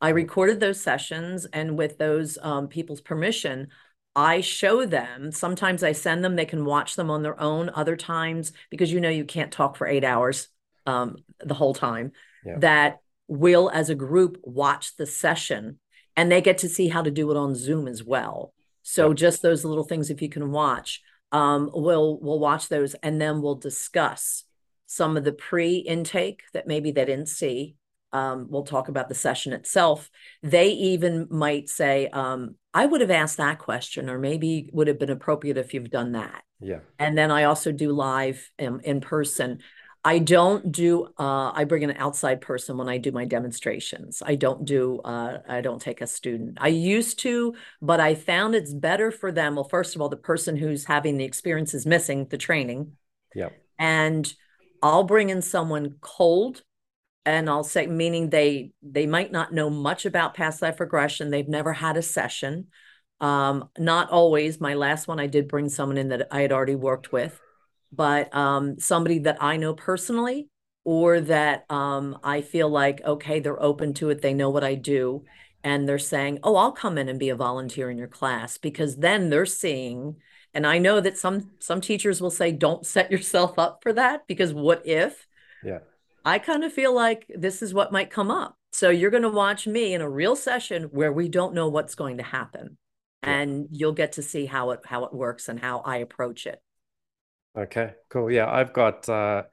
[0.00, 0.16] I mm-hmm.
[0.16, 3.68] recorded those sessions, and with those um, people's permission,
[4.14, 5.32] I show them.
[5.32, 7.70] Sometimes I send them; they can watch them on their own.
[7.74, 10.48] Other times, because you know you can't talk for eight hours
[10.86, 12.12] um, the whole time,
[12.46, 12.58] yeah.
[12.58, 15.78] that will, as a group, watch the session,
[16.16, 18.52] and they get to see how to do it on Zoom as well.
[18.82, 19.14] So yeah.
[19.14, 21.02] just those little things, if you can watch
[21.34, 24.44] um, we'll we'll watch those and then we'll discuss
[24.86, 27.74] some of the pre-intake that maybe they didn't see.
[28.12, 30.08] Um, we'll talk about the session itself.
[30.44, 35.00] They even might say, um, I would have asked that question, or maybe would have
[35.00, 36.44] been appropriate if you've done that.
[36.60, 36.78] Yeah.
[37.00, 39.58] And then I also do live in, in person.
[40.06, 44.22] I don't do, uh, I bring an outside person when I do my demonstrations.
[44.24, 46.58] I don't do, uh, I don't take a student.
[46.60, 49.54] I used to, but I found it's better for them.
[49.54, 52.92] Well, first of all, the person who's having the experience is missing the training.
[53.34, 53.48] Yeah.
[53.78, 54.30] And
[54.82, 56.62] I'll bring in someone cold
[57.24, 61.30] and I'll say, meaning they, they might not know much about past life regression.
[61.30, 62.66] They've never had a session.
[63.22, 64.60] Um, not always.
[64.60, 67.40] My last one, I did bring someone in that I had already worked with
[67.94, 70.48] but um, somebody that I know personally
[70.84, 74.74] or that um, I feel like, okay, they're open to it, they know what I
[74.74, 75.24] do.
[75.62, 78.96] And they're saying, oh, I'll come in and be a volunteer in your class because
[78.96, 80.16] then they're seeing,
[80.52, 84.26] and I know that some some teachers will say, don't set yourself up for that
[84.26, 85.26] because what if?
[85.64, 85.78] Yeah.
[86.26, 88.56] I kind of feel like this is what might come up.
[88.72, 91.94] So you're going to watch me in a real session where we don't know what's
[91.94, 92.76] going to happen.
[93.22, 93.38] Yeah.
[93.38, 96.60] And you'll get to see how it how it works and how I approach it.
[97.56, 98.30] Okay, cool.
[98.30, 99.44] Yeah, I've got uh,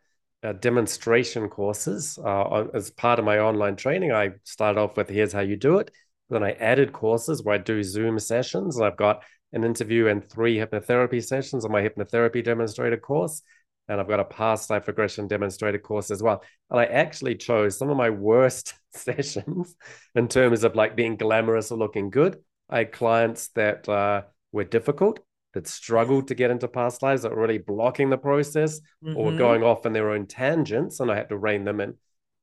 [0.43, 4.11] uh, demonstration courses uh, as part of my online training.
[4.11, 5.91] I started off with here's how you do it.
[6.29, 10.27] Then I added courses where I do Zoom sessions, and I've got an interview and
[10.27, 13.43] three hypnotherapy sessions on my hypnotherapy demonstrator course.
[13.87, 16.41] And I've got a past life regression demonstrator course as well.
[16.69, 19.75] And I actually chose some of my worst sessions
[20.15, 22.37] in terms of like being glamorous or looking good.
[22.69, 24.21] I had clients that uh,
[24.53, 25.19] were difficult,
[25.53, 29.17] that struggled to get into past lives, that were really blocking the process mm-hmm.
[29.17, 31.95] or going off in their own tangents, and I had to rein them in.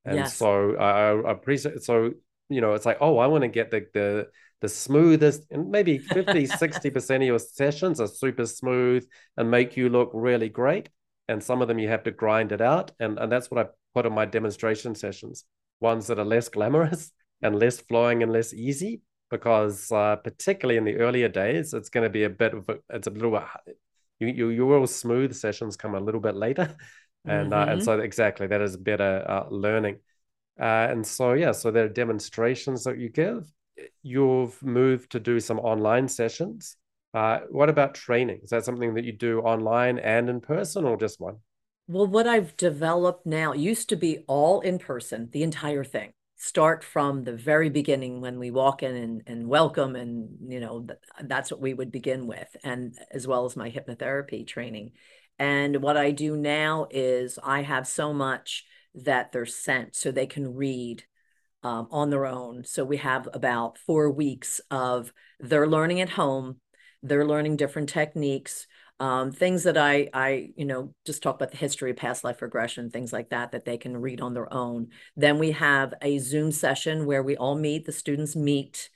[0.04, 0.36] And yes.
[0.36, 1.82] so I, I appreciate.
[1.82, 2.12] So
[2.48, 4.28] you know, it's like, oh, I want to get the the
[4.60, 9.88] the smoothest, and maybe 50, 60% of your sessions are super smooth and make you
[9.88, 10.88] look really great.
[11.28, 12.90] And some of them you have to grind it out.
[12.98, 15.44] And, and that's what I put in my demonstration sessions
[15.80, 19.00] ones that are less glamorous and less flowing and less easy.
[19.30, 22.78] Because uh, particularly in the earlier days, it's going to be a bit of a,
[22.90, 23.76] it's a little bit,
[24.18, 26.74] you, you, your smooth sessions come a little bit later.
[27.24, 27.68] And, mm-hmm.
[27.68, 29.96] uh, and so exactly that is better uh, learning.
[30.58, 33.52] Uh, and so, yeah, so there are demonstrations that you give
[34.02, 36.76] you've moved to do some online sessions.
[37.14, 38.40] Uh, what about training?
[38.42, 41.36] Is that something that you do online and in person or just one?
[41.86, 46.12] Well, what I've developed now used to be all in person, the entire thing.
[46.40, 50.86] Start from the very beginning when we walk in and, and welcome, and you know
[51.20, 54.92] that's what we would begin with, and as well as my hypnotherapy training.
[55.40, 60.26] And what I do now is I have so much that they're sent so they
[60.26, 61.02] can read
[61.64, 62.64] um, on their own.
[62.64, 66.60] So we have about four weeks of their learning at home,
[67.02, 68.68] they're learning different techniques,
[69.00, 72.42] um, things that I, I, you know, just talk about the history of past life
[72.42, 74.88] regression, things like that, that they can read on their own.
[75.16, 78.90] Then we have a Zoom session where we all meet, the students meet.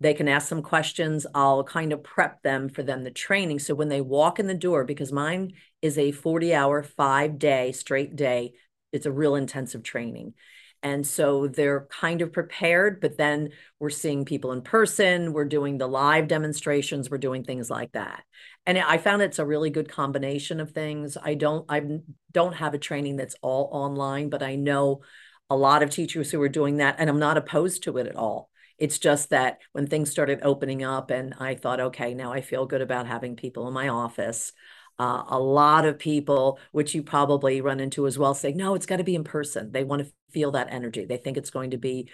[0.00, 1.26] They can ask some questions.
[1.34, 3.58] I'll kind of prep them for them the training.
[3.58, 7.72] So when they walk in the door, because mine is a 40 hour, five day
[7.72, 8.54] straight day,
[8.90, 10.34] it's a real intensive training.
[10.82, 15.78] And so they're kind of prepared, but then we're seeing people in person, we're doing
[15.78, 18.24] the live demonstrations, we're doing things like that.
[18.66, 21.16] And I found it's a really good combination of things.
[21.20, 21.82] I don't I
[22.30, 25.02] don't have a training that's all online, but I know
[25.50, 28.16] a lot of teachers who are doing that and I'm not opposed to it at
[28.16, 28.48] all.
[28.78, 32.66] It's just that when things started opening up and I thought, okay, now I feel
[32.66, 34.52] good about having people in my office.
[34.98, 38.86] Uh, a lot of people, which you probably run into as well, say, no, it's
[38.86, 39.72] got to be in person.
[39.72, 41.04] They want to feel that energy.
[41.04, 42.10] They think it's going to be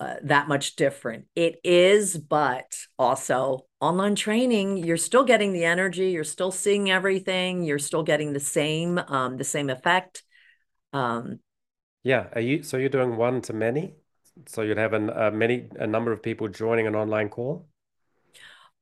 [0.00, 1.26] uh, that much different.
[1.34, 7.64] It is, but also online training, you're still getting the energy, you're still seeing everything,
[7.64, 10.22] you're still getting the same um, the same effect.
[10.92, 11.40] Um,
[12.02, 13.94] yeah, are you so you're doing one to many?
[14.46, 17.68] So you'd have an, a many a number of people joining an online call?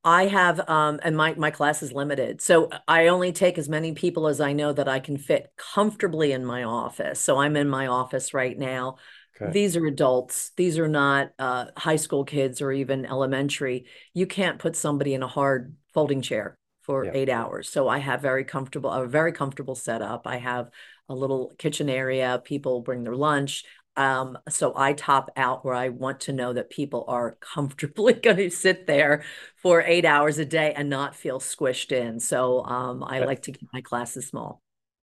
[0.05, 3.93] I have, um, and my my class is limited, so I only take as many
[3.93, 7.21] people as I know that I can fit comfortably in my office.
[7.21, 8.97] So I'm in my office right now.
[9.41, 9.51] Okay.
[9.51, 10.51] These are adults.
[10.55, 13.85] These are not uh, high school kids or even elementary.
[14.13, 17.11] You can't put somebody in a hard folding chair for yeah.
[17.13, 17.69] eight hours.
[17.69, 20.27] So I have very comfortable, a very comfortable setup.
[20.27, 20.69] I have
[21.09, 22.41] a little kitchen area.
[22.43, 23.63] People bring their lunch.
[23.95, 28.37] Um, so I top out where I want to know that people are comfortably going
[28.37, 29.23] to sit there
[29.57, 32.19] for eight hours a day and not feel squished in.
[32.19, 34.62] So um, I like to keep my classes small.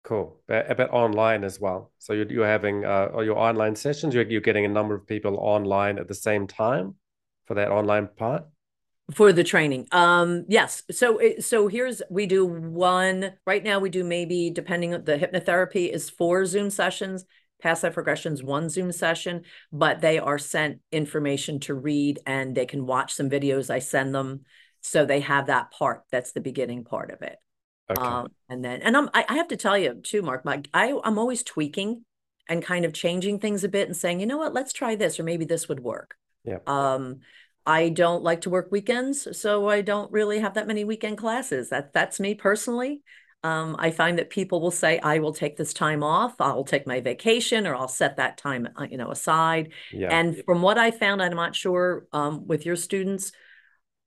[0.05, 0.37] Cool.
[0.47, 1.91] But, but online as well.
[1.99, 5.37] So you're, you're having uh, your online sessions, you're, you're getting a number of people
[5.39, 6.95] online at the same time
[7.47, 8.45] for that online part?
[9.13, 14.03] for the training um yes so so here's we do one right now we do
[14.03, 17.27] maybe depending the hypnotherapy is four zoom sessions
[17.65, 22.67] past life regressions one Zoom session, but they are sent information to read and they
[22.67, 24.43] can watch some videos I send them.
[24.83, 26.03] So they have that part.
[26.13, 27.37] That's the beginning part of it.
[27.91, 28.01] Okay.
[28.01, 30.99] Um, and then, and I'm, I, I have to tell you too, Mark, my, I,
[31.05, 32.05] I'm always tweaking
[32.49, 35.21] and kind of changing things a bit and saying, you know what, let's try this,
[35.21, 36.17] or maybe this would work.
[36.45, 36.59] Yeah.
[36.67, 37.21] Um,
[37.67, 41.71] I don't like to work weekends, so I don't really have that many weekend classes.
[41.71, 43.01] That that's me personally.
[43.43, 46.87] Um, I find that people will say, I will take this time off, I'll take
[46.87, 49.73] my vacation, or I'll set that time, uh, you know, aside.
[49.93, 50.09] Yeah.
[50.11, 53.33] And from what I found, I'm not sure um, with your students,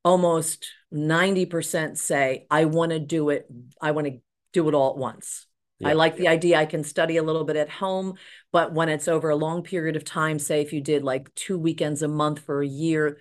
[0.04, 3.48] almost 90% say, I want to do it,
[3.82, 4.20] I want to
[4.54, 5.46] do it all at once.
[5.80, 5.90] Yeah.
[5.90, 8.16] I like the idea I can study a little bit at home,
[8.52, 11.60] but when it's over a long period of time, say if you did like two
[11.60, 13.20] weekends a month for a year,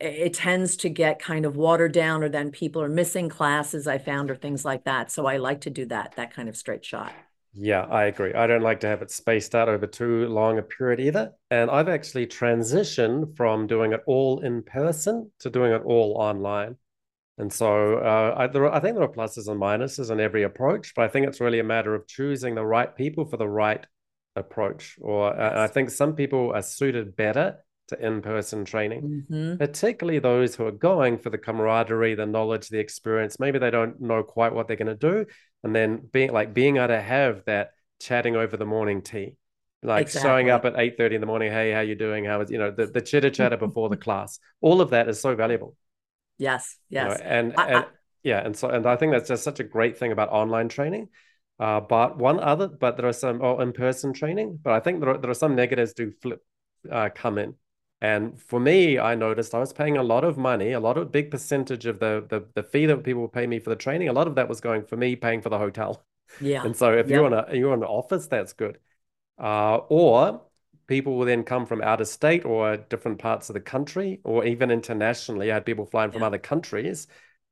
[0.00, 3.98] it tends to get kind of watered down or then people are missing classes i
[3.98, 6.84] found or things like that so i like to do that that kind of straight
[6.84, 7.12] shot
[7.56, 8.34] Yeah, I agree.
[8.34, 11.32] I don't like to have it spaced out over too long a period either.
[11.50, 16.76] And I've actually transitioned from doing it all in person to doing it all online.
[17.38, 20.42] And so uh, I, there are, I think there are pluses and minuses in every
[20.42, 23.48] approach, but I think it's really a matter of choosing the right people for the
[23.48, 23.84] right
[24.36, 24.96] approach.
[25.00, 25.62] Or uh.
[25.62, 29.58] I think some people are suited better to in-person training, mm-hmm.
[29.58, 33.38] particularly those who are going for the camaraderie, the knowledge, the experience.
[33.38, 35.26] Maybe they don't know quite what they're going to do,
[35.64, 39.36] and then being like being able to have that chatting over the morning tea,
[39.82, 40.28] like exactly.
[40.28, 41.50] showing up at eight thirty in the morning.
[41.50, 42.24] Hey, how you doing?
[42.24, 44.38] How is you know the the chitter chatter before the class?
[44.60, 45.74] All of that is so valuable.
[46.38, 47.84] Yes, yes, you know, and I, and I,
[48.22, 51.08] yeah, and so and I think that's just such a great thing about online training.
[51.58, 55.10] Uh, but one other, but there are some oh, in-person training, but I think there
[55.10, 56.42] are, there are some negatives do flip
[56.90, 57.54] uh, come in.
[58.04, 61.10] And for me, I noticed I was paying a lot of money, a lot of
[61.10, 64.10] big percentage of the the, the fee that people would pay me for the training.
[64.10, 66.04] A lot of that was going for me paying for the hotel.
[66.38, 66.62] Yeah.
[66.66, 67.08] And so if yep.
[67.08, 68.76] you're on a you're on an office, that's good.
[69.38, 70.42] Uh, or
[70.86, 74.44] people will then come from out of state or different parts of the country, or
[74.44, 75.50] even internationally.
[75.50, 76.26] I had people flying from yeah.
[76.26, 77.06] other countries,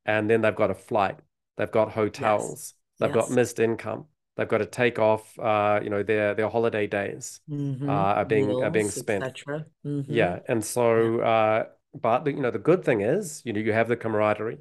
[0.04, 1.18] and then they've got a flight,
[1.56, 2.74] they've got hotels, yes.
[3.00, 3.28] they've yes.
[3.28, 4.04] got missed income
[4.36, 7.88] they've got to take off uh, you know their their holiday days mm-hmm.
[7.88, 10.00] uh, are being are being spent mm-hmm.
[10.06, 11.64] yeah and so uh,
[12.00, 14.58] but you know the good thing is you know you have the camaraderie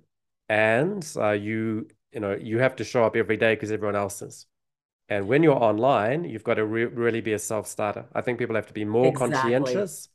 [0.49, 4.21] and uh, you you know you have to show up every day because everyone else
[4.21, 4.45] is
[5.10, 8.55] and when you're online you've got to re- really be a self-starter i think people
[8.55, 9.34] have to be more exactly.
[9.34, 10.10] conscientious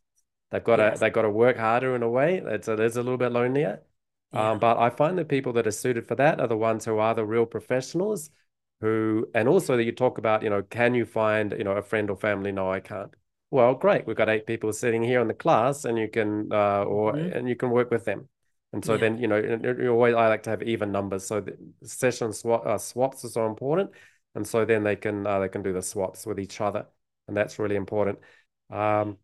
[0.51, 0.95] they've got yes.
[0.95, 3.33] to they've got to work harder in a way it's a, it's a little bit
[3.33, 3.81] lonelier
[4.33, 4.51] yeah.
[4.51, 6.99] um, but i find the people that are suited for that are the ones who
[6.99, 8.31] are the real professionals
[8.81, 11.83] who and also that you talk about you know can you find you know a
[11.83, 12.53] friend or family?
[12.53, 13.13] No i can't.
[13.51, 14.07] Well great.
[14.07, 17.37] We've got eight people sitting here in the class and you can uh or mm-hmm.
[17.37, 18.29] and you can work with them.
[18.73, 19.01] And so yeah.
[19.01, 21.27] then you know you always i like to have even numbers.
[21.27, 23.91] So the session swap, uh, swaps are so important.
[24.35, 26.87] And so then they can uh, they can do the swaps with each other.
[27.29, 28.19] And that's really important.
[28.71, 29.19] Um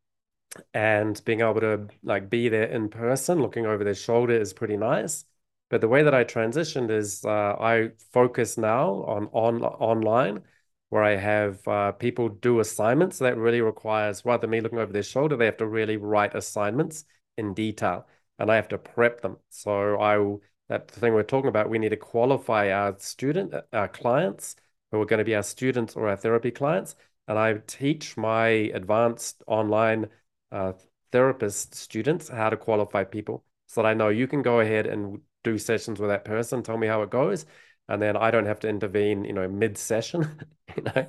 [0.75, 4.77] and being able to like be there in person looking over their shoulder is pretty
[4.77, 5.25] nice
[5.73, 10.43] but the way that I transitioned is uh, I focus now on, on online,
[10.91, 13.19] where I have uh, people do assignments.
[13.21, 16.35] That really requires, rather than me looking over their shoulder, they have to really write
[16.35, 17.07] assignments
[17.39, 18.07] in detail,
[18.39, 19.39] and I have to prep them.
[19.49, 20.37] So I
[20.69, 24.57] that thing we're talking about, we need to qualify our student, uh, our clients
[24.91, 26.97] who are going to be our students or our therapy clients,
[27.29, 30.11] and I teach my advanced online
[30.51, 30.75] uh,
[31.13, 35.23] therapist students how to qualify people so that I know you can go ahead and
[35.45, 37.47] do sessions with that person, tell me how it goes,
[37.89, 40.39] and then I don't have to intervene, you know, mid session,
[40.77, 41.07] you know,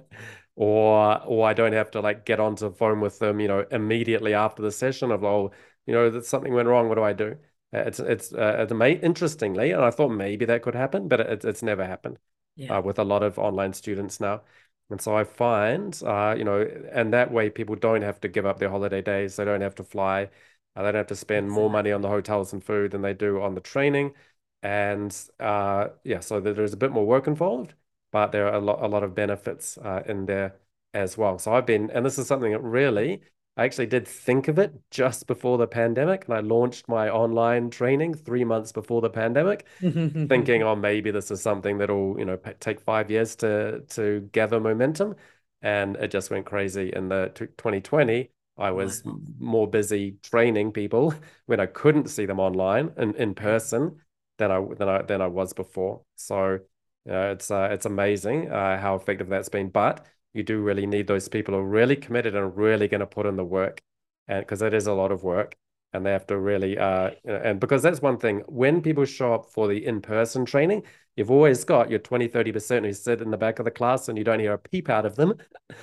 [0.56, 3.66] or or I don't have to like get onto the phone with them, you know,
[3.72, 5.52] immediately after the session of oh,
[5.86, 6.90] you know, that something went wrong.
[6.90, 7.38] What do I do?
[7.74, 11.20] Uh, it's it's uh, it's amazing, interestingly, and I thought maybe that could happen, but
[11.20, 12.18] it, it's never happened
[12.56, 12.78] yeah.
[12.78, 14.42] uh, with a lot of online students now.
[14.90, 18.46] And so I find, uh, you know, and that way people don't have to give
[18.46, 19.36] up their holiday days.
[19.36, 20.30] They don't have to fly.
[20.76, 23.14] Uh, they don't have to spend more money on the hotels and food than they
[23.14, 24.14] do on the training.
[24.62, 27.74] And uh, yeah, so there's a bit more work involved,
[28.12, 30.56] but there are a lot, a lot of benefits uh, in there
[30.94, 31.38] as well.
[31.40, 33.22] So I've been, and this is something that really,
[33.58, 37.70] I actually did think of it just before the pandemic, and I launched my online
[37.70, 39.68] training three months before the pandemic,
[40.30, 44.60] thinking, oh, maybe this is something that'll, you know, take five years to to gather
[44.60, 45.16] momentum,
[45.62, 49.18] and it just went crazy in the 2020 I was wow.
[49.40, 51.14] more busy training people
[51.46, 53.98] when I couldn't see them online and in person
[54.38, 56.02] than I than I than I was before.
[56.16, 56.60] So
[57.06, 59.70] you know, it's uh, it's amazing uh, how effective that's been.
[59.70, 63.08] But you do really need those people who are really committed and really going to
[63.08, 63.82] put in the work,
[64.28, 65.56] and because it is a lot of work,
[65.94, 69.46] and they have to really uh, and because that's one thing when people show up
[69.52, 70.84] for the in person training,
[71.16, 74.18] you've always got your 20 30% who sit in the back of the class and
[74.18, 75.34] you don't hear a peep out of them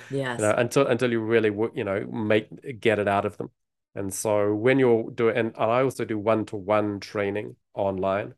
[0.09, 3.49] yes you know, until until you really you know make get it out of them.
[3.95, 8.33] And so when you're doing and i also do one-to-one training online.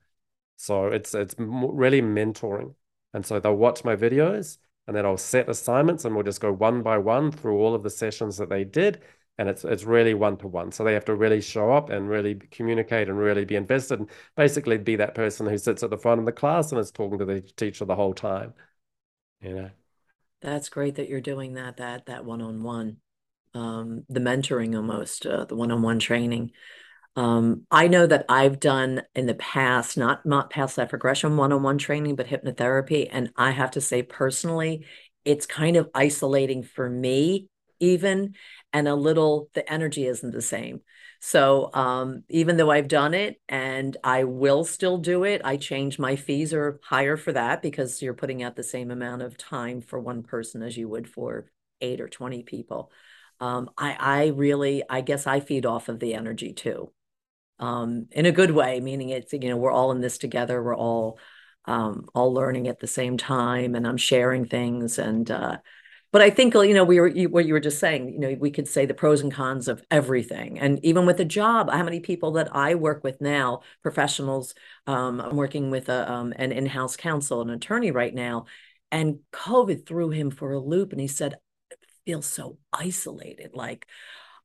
[0.58, 2.76] So it's it's really mentoring.
[3.14, 4.58] And so they'll watch my videos
[4.88, 7.84] and then i'll set assignments and we'll just go one by one through all of
[7.84, 9.02] the sessions that they did
[9.38, 10.72] and it's it's really one to one.
[10.72, 14.10] So they have to really show up and really communicate and really be invested and
[14.36, 17.20] basically be that person who sits at the front of the class and is talking
[17.20, 18.54] to the teacher the whole time.
[19.42, 19.70] You know.
[20.42, 22.98] That's great that you're doing that that that one on one,
[23.54, 26.52] um, the mentoring almost, uh, the one on one training.
[27.16, 31.54] Um, I know that I've done in the past, not not past life regression one
[31.54, 34.86] on one training, but hypnotherapy, and I have to say personally,
[35.26, 37.48] it's kind of isolating for me
[37.80, 38.34] even
[38.74, 40.82] and a little the energy isn't the same
[41.22, 45.98] So um, even though I've done it and I will still do it, I change
[46.00, 49.82] my fees are higher for that because you're putting out the same amount of time
[49.82, 51.46] for one person as you would for
[51.82, 52.92] eight or 20 people.
[53.40, 56.92] Um, I, I really, I guess I feed off of the energy too,
[57.60, 60.62] um, in a good way, meaning it's, you know, we're all in this together.
[60.62, 61.20] We're all,
[61.66, 65.58] um, all learning at the same time and I'm sharing things and, uh,
[66.14, 68.14] but I think you know we were you, what you were just saying.
[68.14, 71.26] You know, we could say the pros and cons of everything, and even with a
[71.26, 74.54] job, how many people that I work with now, professionals.
[74.86, 78.46] Um, I'm working with a um, an in-house counsel, an attorney right now,
[78.92, 81.34] and COVID threw him for a loop, and he said,
[81.72, 83.52] "I feel so isolated.
[83.56, 83.88] Like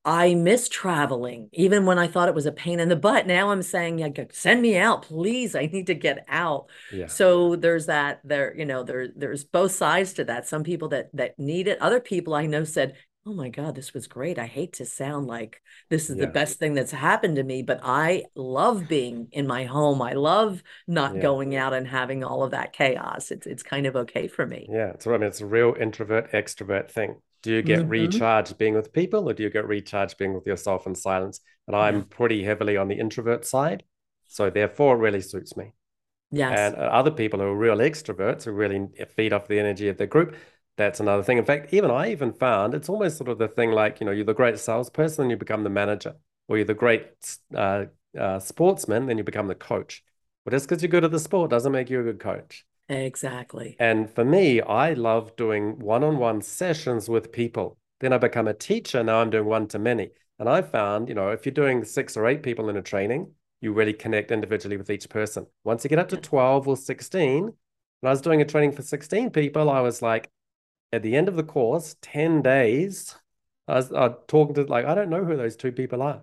[0.04, 3.26] I miss traveling, even when I thought it was a pain in the butt.
[3.26, 5.54] Now I'm saying, like, send me out, please.
[5.54, 6.70] I need to get out.
[6.90, 7.06] Yeah.
[7.06, 8.20] So there's that.
[8.24, 10.46] There, you know, there there's both sides to that.
[10.48, 11.80] Some people that that need it.
[11.82, 12.96] Other people I know said,
[13.26, 14.38] "Oh my God, this was great.
[14.38, 16.26] I hate to sound like this is Yeah.
[16.26, 20.00] the best thing that's happened to me, but I love being in my home.
[20.00, 21.20] I love not Yeah.
[21.20, 23.30] going out and having all of that chaos.
[23.30, 24.70] It's it's kind of okay for me.
[24.70, 24.92] Yeah.
[24.98, 27.20] So I mean, it's a real introvert extrovert thing.
[27.42, 27.90] Do you get Mhm.
[27.90, 31.40] recharged being with people or do you get recharged being with yourself in silence?
[31.66, 33.84] And I'm pretty heavily on the introvert side.
[34.26, 35.72] So therefore, it really suits me.
[36.30, 36.58] Yes.
[36.58, 39.98] And uh, other people who are real extroverts who really feed off the energy of
[39.98, 40.36] the group,
[40.76, 41.38] that's another thing.
[41.38, 44.12] In fact, even I even found it's almost sort of the thing like, you know,
[44.12, 46.14] you're the great salesperson, then you become the manager,
[46.48, 47.06] or you're the great
[47.54, 47.86] uh,
[48.18, 50.04] uh, sportsman, then you become the coach.
[50.44, 52.64] But just because you're good at the sport doesn't make you a good coach.
[52.88, 53.76] Exactly.
[53.78, 57.76] And for me, I love doing one-on-one sessions with people.
[58.00, 59.02] Then I become a teacher.
[59.02, 60.10] Now I'm doing one-to-many.
[60.38, 63.32] And I found, you know, if you're doing six or eight people in a training,
[63.60, 65.46] you really connect individually with each person.
[65.64, 67.54] Once you get up to 12 or 16, when
[68.04, 70.30] I was doing a training for 16 people, I was like,
[70.92, 73.14] at the end of the course, 10 days,
[73.66, 76.22] I was uh, talking to like, I don't know who those two people are.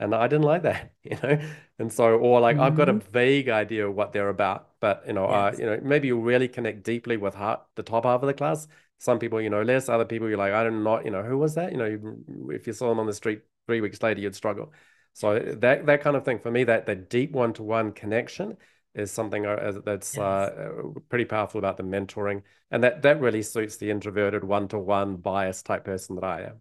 [0.00, 1.38] And I didn't like that, you know?
[1.78, 3.00] And so, or like, I've got a Mhm.
[3.10, 6.48] vague idea of what they're about, but you know, uh, you know, maybe you really
[6.48, 8.66] connect deeply with heart, the top half of the class.
[8.98, 9.88] Some people, you know, less.
[9.88, 11.72] Other people, you're like, I don't know, you know, who was that?
[11.72, 14.72] You know, you- if you saw them on the street three weeks later, you'd struggle.
[15.12, 18.56] So that that kind of thing for me, that that deep one-to-one connection
[18.94, 20.18] is something uh, that's Yes.
[20.18, 20.72] uh,
[21.08, 25.84] pretty powerful about the mentoring, and that that really suits the introverted one-to-one bias type
[25.84, 26.60] person that I am.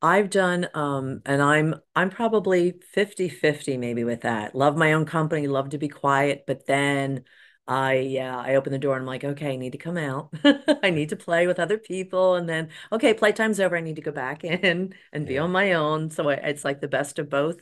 [0.00, 4.54] I've done um and I'm I'm probably 50-50 maybe with that.
[4.54, 7.24] Love my own company, love to be quiet, but then
[7.66, 10.32] I yeah, I open the door and I'm like, okay, I need to come out.
[10.82, 13.76] I need to play with other people and then okay, playtime's over.
[13.76, 15.42] I need to go back in and be Yeah.
[15.42, 16.10] on my own.
[16.10, 17.60] So I, it's like the best of both.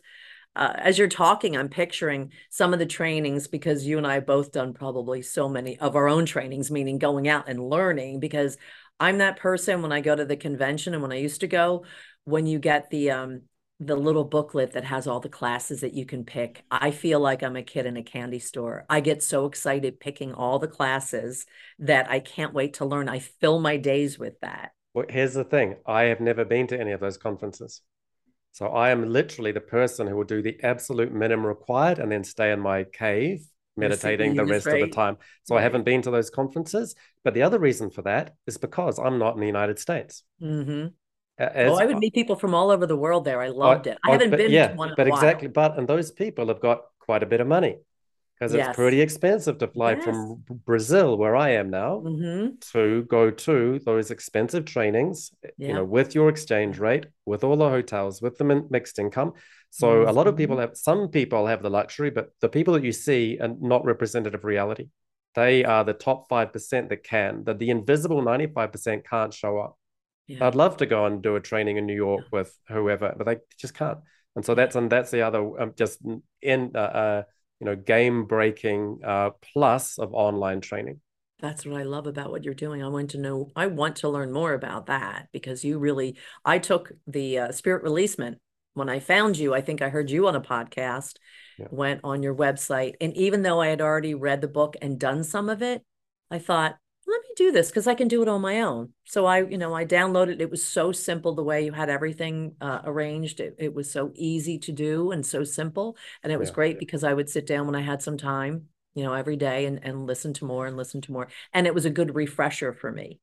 [0.55, 4.27] Uh, as you're talking, I'm picturing some of the trainings because you and I have
[4.27, 8.21] both done probably so many of our own trainings, meaning going out and learning.
[8.21, 8.57] Because
[8.99, 11.85] I'm that person when I go to the convention and when I used to go,
[12.25, 13.43] when you get the um
[13.79, 17.43] the little booklet that has all the classes that you can pick, I feel like
[17.43, 18.87] I'm a kid in a candy store.
[18.89, 21.45] I get so excited picking all the classes
[21.81, 23.09] that I can't wait to learn.
[23.11, 24.73] I fill my days with that.
[24.95, 25.77] Well, here's the thing.
[25.87, 27.83] I have never been to any of those conferences.
[28.53, 32.25] So I am literally the person who will do the absolute minimum required and then
[32.25, 33.47] stay in my cave
[33.77, 35.17] meditating the rest of the time.
[35.45, 36.95] So I haven't been to those conferences.
[37.25, 40.23] But the other reason for that is because I'm not in the United States.
[40.41, 40.87] hmm
[41.39, 43.41] A- Oh, I would meet people from all over the world there.
[43.41, 43.99] I I, loved it.
[44.05, 45.21] I I, haven't but been yeah, to one but a while.
[45.21, 45.49] exactly.
[45.49, 47.77] But and those people have got quite a bit of money
[48.39, 48.77] because it's Yes.
[48.77, 50.05] pretty expensive to fly Yes.
[50.05, 55.85] from Brazil, where I am now, hmm to go to those expensive trainings, you know,
[55.85, 59.35] with your exchange rate, with all the hotels, with the mixed income.
[59.77, 60.61] So a lot of people Mhm.
[60.61, 64.41] have, some people have the luxury, but the people that you see are not representative
[64.41, 64.89] of reality.
[65.35, 69.79] They are the top 5% that can, that the invisible 95% can't show up.
[70.27, 70.47] Yeah.
[70.47, 73.37] I'd love to go and do a training in New York with whoever, but they
[73.59, 73.99] just can't.
[74.35, 76.01] And so that's and that's the other um, just
[76.43, 77.23] in uh, uh,
[77.61, 81.01] you know game breaking uh, plus of online training.
[81.41, 82.83] That's what I love about what you're doing.
[82.83, 86.17] I want to know, I want to learn more about that because you really,
[86.47, 88.39] I took the uh, spirit releasement
[88.77, 89.55] when I found you.
[89.55, 91.17] I think I heard you on a podcast,
[91.59, 91.69] Yeah.
[91.71, 92.95] went on your website.
[93.01, 95.83] And even though I had already read the book and done some of it,
[96.31, 98.93] I thought, let me do this because I can do it on my own.
[99.05, 100.41] So I, you know, I downloaded.
[100.41, 103.41] It was so simple the way you had everything uh, arranged.
[103.41, 105.97] It, it was so easy to do and so simple.
[106.23, 106.55] And it was Yeah.
[106.55, 109.67] great because I would sit down when I had some time you know, every day
[109.67, 111.29] and, and listen to more and listen to more.
[111.53, 113.21] And it was a good refresher for me.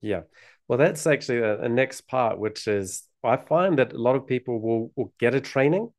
[0.00, 0.22] Yeah.
[0.70, 4.28] Well, that's actually a, a next part, which is I find that a lot of
[4.28, 5.92] people will will get a training.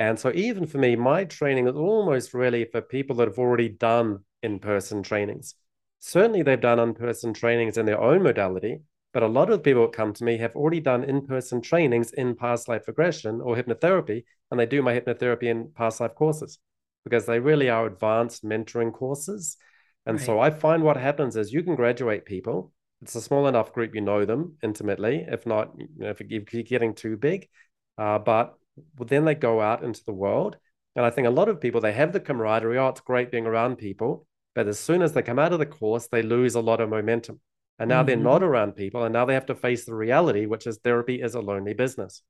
[0.00, 3.68] And so even for me, my training is almost really for people that have already
[3.68, 5.54] done in-person trainings.
[6.00, 8.80] Certainly they've done in-person trainings in their own modality,
[9.12, 12.34] But a lot of people that come to me have already done in-person trainings in
[12.34, 16.58] past life regression or hypnotherapy, and they do my hypnotherapy and past life courses
[17.04, 19.56] because they really are advanced mentoring courses.
[20.04, 20.26] And right.
[20.26, 22.72] so I find what happens is you can graduate people.
[23.02, 25.24] It's a small enough group you know them intimately.
[25.26, 26.20] If not, you know, if
[26.52, 27.48] you're getting too big,
[27.96, 28.54] uh, but
[28.98, 30.56] then they go out into the world.
[30.96, 32.78] And I think a lot of people they have the camaraderie.
[32.78, 35.66] Oh, it's great being around people, but as soon as they come out of the
[35.66, 37.40] course, they lose a lot of momentum.
[37.78, 38.06] And now mm-hmm.
[38.06, 41.22] they're not around people, and now they have to face the reality, which is therapy
[41.22, 42.22] is a lonely business.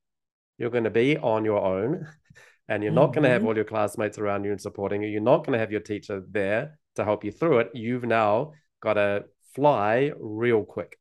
[0.57, 2.07] You're going to be on your own,
[2.69, 2.95] and you're mm-hmm.
[2.95, 5.09] not going to have all your classmates around you and supporting you.
[5.09, 7.71] You're not going to have your teacher there to help you through it.
[7.73, 10.97] You've now got to fly real quick.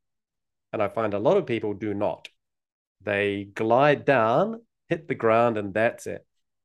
[0.73, 2.29] And I find a lot of people do not.
[3.03, 6.25] They glide down, hit the ground, and that's it.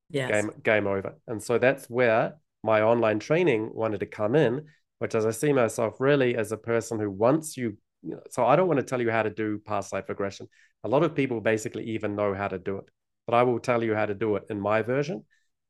[0.10, 0.30] Yes.
[0.30, 1.16] Game, game over.
[1.28, 4.66] And so that's where my online training wanted to come in,
[5.00, 8.46] which as I see myself really as a person who once you, you know, so
[8.46, 10.48] I don't want to tell you how to do past life regression.
[10.84, 12.86] A lot of people basically even know how to do it,
[13.26, 15.24] but I will tell you how to do it in my version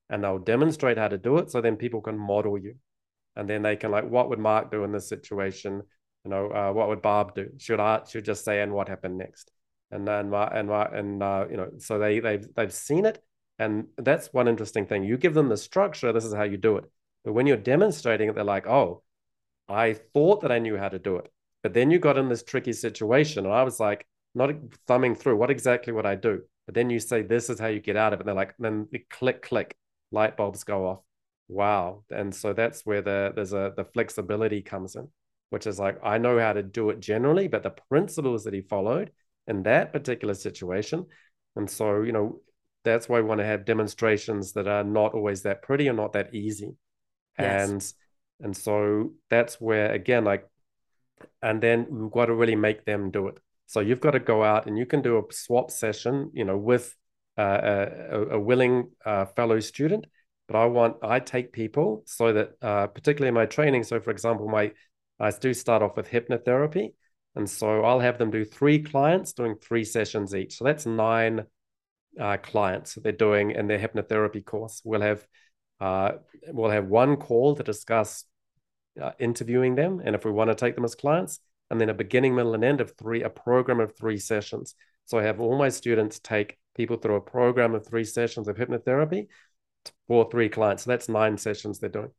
[0.09, 2.75] and I'll demonstrate how to do it so then people can model you
[3.35, 5.81] and then they can like, what would Mark do in this situation?
[6.25, 7.51] You know, uh, what would Barb do?
[7.57, 9.51] Should I should just say, and what happened next?
[9.91, 13.23] And then and and uh, you know, so they they've they've seen it,
[13.59, 15.03] and that's one interesting thing.
[15.03, 16.11] You give them the structure.
[16.11, 16.85] This is how you do it.
[17.23, 19.03] But when you're demonstrating it, they're like, oh,
[19.69, 21.31] I thought that I knew how to do it,
[21.63, 24.51] but then you got in this tricky situation, and I was like, not
[24.87, 26.41] thumbing through what exactly would I do.
[26.65, 28.23] But then you say, this is how you get out of it.
[28.23, 29.77] And they're like, then click, click,
[30.11, 30.99] light bulbs go off
[31.47, 35.07] wow and so that's where the there's a the flexibility comes in
[35.55, 38.59] which is like i know how to do it generally but the principles that he
[38.59, 39.09] followed
[39.47, 41.05] in that particular situation
[41.55, 42.41] and so you know
[42.83, 46.11] that's why we want to have demonstrations that are not always that pretty or not
[46.11, 46.75] that easy
[47.39, 47.69] yes.
[47.69, 47.93] and
[48.41, 50.45] and so that's where again like
[51.41, 54.43] and then we've got to really make them do it so you've got to go
[54.43, 56.93] out and you can do a swap session you know with
[57.37, 60.05] uh, a, a, willing uh, fellow student
[60.47, 63.83] but I want I take people so that uh, particularly in my training.
[63.83, 64.71] So for example, my
[65.19, 66.93] I do start off with hypnotherapy,
[67.35, 70.57] and so I'll have them do three clients doing three sessions each.
[70.57, 71.45] So that's nine
[72.19, 74.81] uh, clients that they're doing in their hypnotherapy course.
[74.83, 75.25] We'll have
[75.79, 76.13] uh,
[76.47, 78.23] we'll have one call to discuss
[79.01, 81.39] uh, interviewing them, and if we want to take them as clients,
[81.69, 84.75] and then a beginning, middle, and end of three a program of three sessions.
[85.05, 88.57] So I have all my students take people through a program of three sessions of
[88.57, 89.27] hypnotherapy
[90.07, 90.83] for three clients.
[90.83, 92.11] So that's nine sessions they're doing.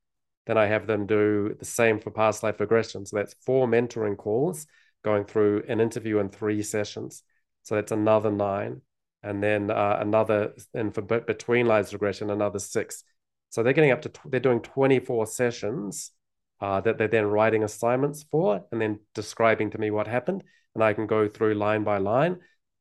[0.46, 3.04] Then I have them do the same for past life regression.
[3.04, 4.66] So that's four mentoring calls
[5.04, 7.22] going through an interview in three sessions.
[7.62, 8.80] So that's another nine.
[9.22, 13.02] And then uh, another, and for between lives regression, another six.
[13.50, 16.12] So they're getting up to, they're doing 24 sessions
[16.60, 20.44] uh, that they're then writing assignments for and then describing to me what happened.
[20.74, 22.38] And I can go through line by line.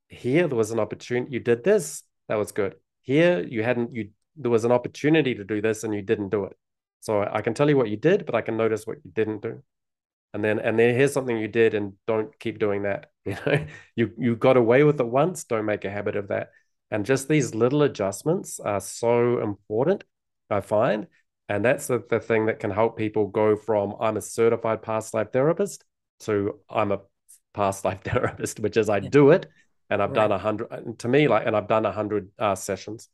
[0.07, 1.31] Here, there was an opportunity.
[1.31, 2.03] You did this.
[2.27, 2.75] That was good.
[3.01, 6.45] Here, you hadn't, you there was an opportunity to do this and you didn't do
[6.45, 6.57] it.
[7.05, 9.43] So I can tell you what you did, but I can notice what you didn't
[9.43, 9.61] do.
[10.33, 13.11] And then and then here's something you did and don't keep doing that.
[13.25, 16.49] You know, you you got away with it once, don't make a habit of that.
[16.91, 20.03] And just these little adjustments are so important,
[20.49, 21.07] I find.
[21.49, 25.13] And that's the, the thing that can help people go from I'm a certified past
[25.15, 25.83] life therapist
[26.21, 26.99] to I'm a
[27.53, 29.09] past life therapist, which is I yeah.
[29.09, 29.47] do it
[29.89, 30.29] and I've right.
[30.29, 33.09] done a hundred to me like and I've done a hundred uh, sessions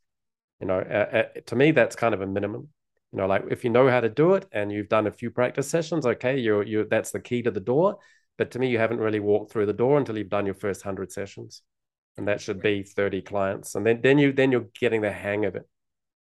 [0.62, 2.70] you know, uh, uh, to me, that's kind of a minimum.
[3.12, 5.32] You know, like if you know how to do it and you've done a few
[5.32, 7.98] practice sessions, okay, you're you that's the key to the door.
[8.38, 10.82] But to me, you haven't really walked through the door until you've done your first
[10.82, 11.62] hundred sessions,
[12.18, 13.76] and that should be thirty clients.
[13.76, 15.68] And then then you then you're getting the hang of it,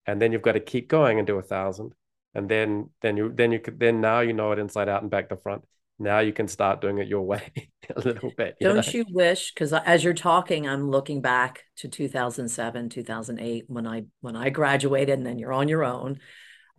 [0.06, 1.94] and then you've got to keep going and do a thousand,
[2.36, 5.12] and then then you then you could then now you know it inside out and
[5.12, 5.64] back to front
[5.98, 8.58] now you can start doing it your way a little bit.
[8.60, 8.92] You Don't know?
[8.92, 9.54] you wish?
[9.54, 15.18] Because as you're talking, I'm looking back to 2007, 2008 when I when I graduated,
[15.18, 16.20] and then you're on your own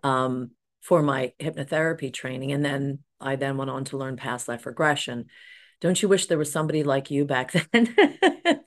[0.07, 0.53] um,
[0.83, 5.27] for my hypnotherapy training, and then I then went on to learn past life regression.
[5.81, 7.95] Don't you wish there was somebody like you back then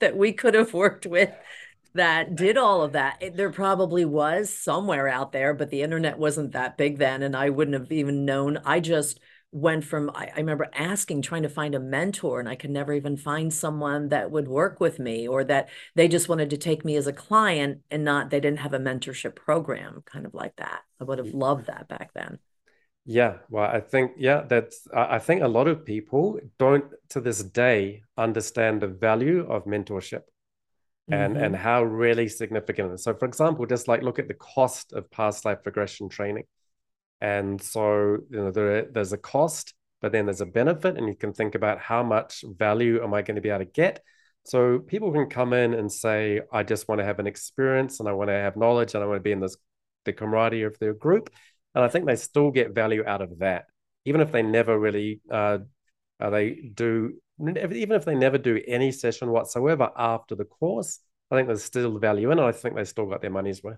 [0.02, 1.32] that we could have worked with
[1.94, 3.18] that did all of that.
[3.22, 7.36] It, there probably was somewhere out there, but the internet wasn't that big then, and
[7.36, 8.60] I wouldn't have even known.
[8.66, 9.20] I just
[9.52, 12.94] went from I, I, remember asking trying to find a mentor and i could never
[12.94, 16.86] even find someone that would work with me or that they just wanted to take
[16.86, 20.56] me as a client and not they didn't have a mentorship program kind of like
[20.58, 20.82] that.
[21.02, 22.38] I would have loved that back then.
[23.06, 23.38] Yeah.
[23.50, 28.04] Well i think yeah that's i think a lot of people don't to this day
[28.18, 30.24] understand the value of mentorship
[31.10, 31.44] and mm-hmm.
[31.44, 33.04] and how really significant it is.
[33.04, 36.44] So for example just like look at the cost of past life regression training
[37.22, 41.16] and so, you know, there, there's a cost but then there's a benefit, and you
[41.16, 44.02] can think about how much value am I going to be able to get.
[44.46, 48.08] So people can come in and say, I just want to have an experience and
[48.08, 49.58] I want to have knowledge and I want to be in this
[50.06, 51.30] the camaraderie of their group.
[51.76, 53.66] And I think they still get value out of that,
[54.06, 55.60] even if they never really uh,
[56.20, 61.00] uh, they do even if they never do any session whatsoever after the course.
[61.30, 62.44] I think there's still value in it.
[62.44, 63.78] I think they still got their money's worth.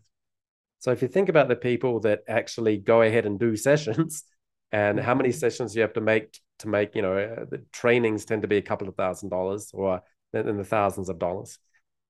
[0.82, 4.23] So if you think about the people that actually go ahead and do sessions,
[4.73, 5.38] and how many mm-hmm.
[5.38, 8.57] sessions you have to make to make, you know, uh, the trainings tend to be
[8.57, 10.01] a couple of thousand dollars or
[10.34, 11.59] in the thousands of dollars,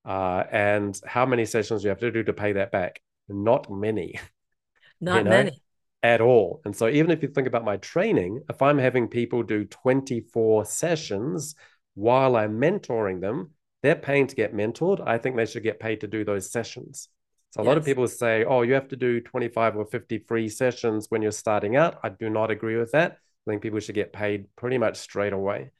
[0.04, 3.00] uh, and how many sessions you have to do to pay that back?
[3.28, 4.18] Not many.
[5.00, 5.62] Not you know, many
[6.02, 6.60] at all.
[6.64, 10.64] And so even if you think about my training, if I'm having people do 24
[10.64, 11.54] sessions
[11.94, 13.50] while I'm mentoring them,
[13.82, 15.06] they're paying to get mentored.
[15.06, 17.08] I think they should get paid to do those sessions.
[17.52, 17.68] So a yes.
[17.68, 21.20] lot of people say, oh, you have to do 25 or 50 free sessions when
[21.20, 21.98] you're starting out.
[22.02, 23.12] I do not agree with that.
[23.12, 25.70] I think people should get paid pretty much straight away.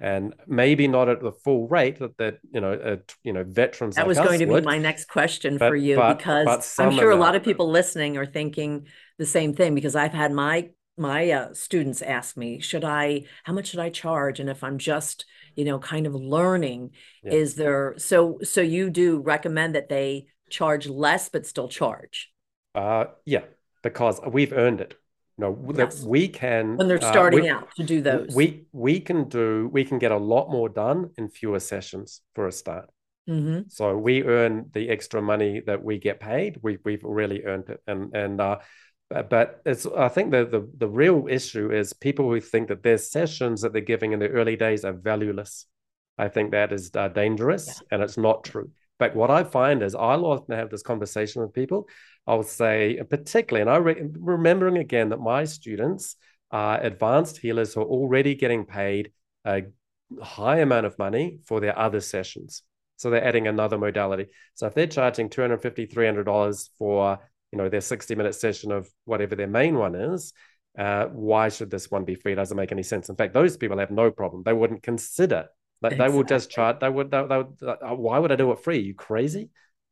[0.00, 3.94] And maybe not at the full rate that, that you know, uh, you know, veterans.
[3.94, 4.64] That like was going to would.
[4.64, 7.44] be my next question but, for you but, because but I'm sure a lot of
[7.44, 12.36] people listening are thinking the same thing because I've had my my uh, students ask
[12.36, 14.40] me, should I, how much should I charge?
[14.40, 15.24] And if I'm just,
[15.56, 16.90] you know, kind of learning,
[17.22, 17.32] yeah.
[17.32, 22.30] is there, so, so you do recommend that they charge less, but still charge?
[22.74, 23.42] Uh, yeah,
[23.82, 24.94] because we've earned it.
[25.38, 26.00] No, yes.
[26.00, 28.34] that we can when they're uh, starting uh, we, out to do those.
[28.34, 32.46] We we can do we can get a lot more done in fewer sessions for
[32.46, 32.90] a start.
[33.28, 33.62] Mm-hmm.
[33.68, 36.58] So we earn the extra money that we get paid.
[36.62, 38.58] We we've really earned it, and and uh,
[39.08, 42.98] but it's I think the, the the real issue is people who think that their
[42.98, 45.66] sessions that they're giving in the early days are valueless.
[46.18, 47.88] I think that is uh, dangerous, yeah.
[47.90, 48.70] and it's not true.
[49.02, 51.88] But what I find is I'll often have this conversation with people.
[52.24, 56.14] I'll say, particularly, and I re- remembering again that my students
[56.52, 59.10] are advanced healers who are already getting paid
[59.44, 59.62] a
[60.22, 62.62] high amount of money for their other sessions.
[62.94, 64.26] So they're adding another modality.
[64.54, 67.18] So if they're charging $250, $300 for
[67.50, 70.32] you know their 60 minute session of whatever their main one is,
[70.78, 72.34] uh, why should this one be free?
[72.34, 73.08] It doesn't make any sense.
[73.08, 74.44] In fact, those people have no problem.
[74.44, 75.48] They wouldn't consider
[75.82, 76.12] like exactly.
[76.12, 76.78] they will just charge.
[76.80, 77.10] They would.
[77.10, 77.62] They, they would.
[77.62, 78.78] Uh, why would I do it free?
[78.78, 79.50] Are you crazy?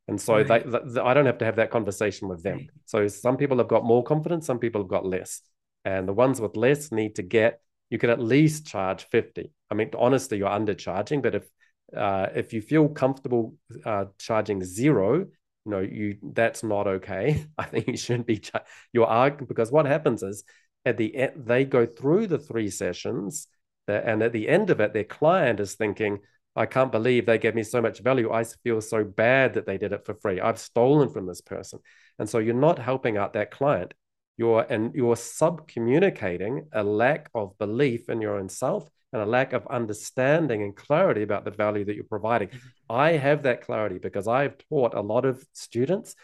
[0.09, 0.47] And so right.
[0.47, 2.59] they, they, I don't have to have that conversation with them.
[2.59, 2.71] Right.
[2.87, 4.47] So some people have got more confidence.
[4.47, 5.41] Some people have got less.
[5.85, 7.61] And the ones with less need to get.
[7.91, 9.53] You could at least charge fifty.
[9.71, 11.23] I mean, honestly, you're undercharging.
[11.23, 11.49] But if
[11.97, 15.27] uh, if you feel comfortable uh, charging zero, you
[15.67, 17.47] know, you that's not okay.
[17.59, 18.39] I think you shouldn't be.
[18.39, 20.45] Char- you are because what happens is
[20.85, 23.49] at the end they go through the three sessions
[23.89, 26.21] and at the end of it, their client is thinking,
[26.57, 28.33] I can't believe they gave me so much value.
[28.33, 30.41] I feel so bad that they did it for free.
[30.41, 31.79] I've stolen from this person.
[32.19, 33.95] And so you're not helping out that client.
[34.37, 39.53] You're and you're sub-communicating a lack of belief in your own self and a lack
[39.53, 42.49] of understanding and clarity about the value that you're providing.
[42.49, 42.93] Mm-hmm.
[42.93, 46.15] I have that clarity because I've taught a lot of students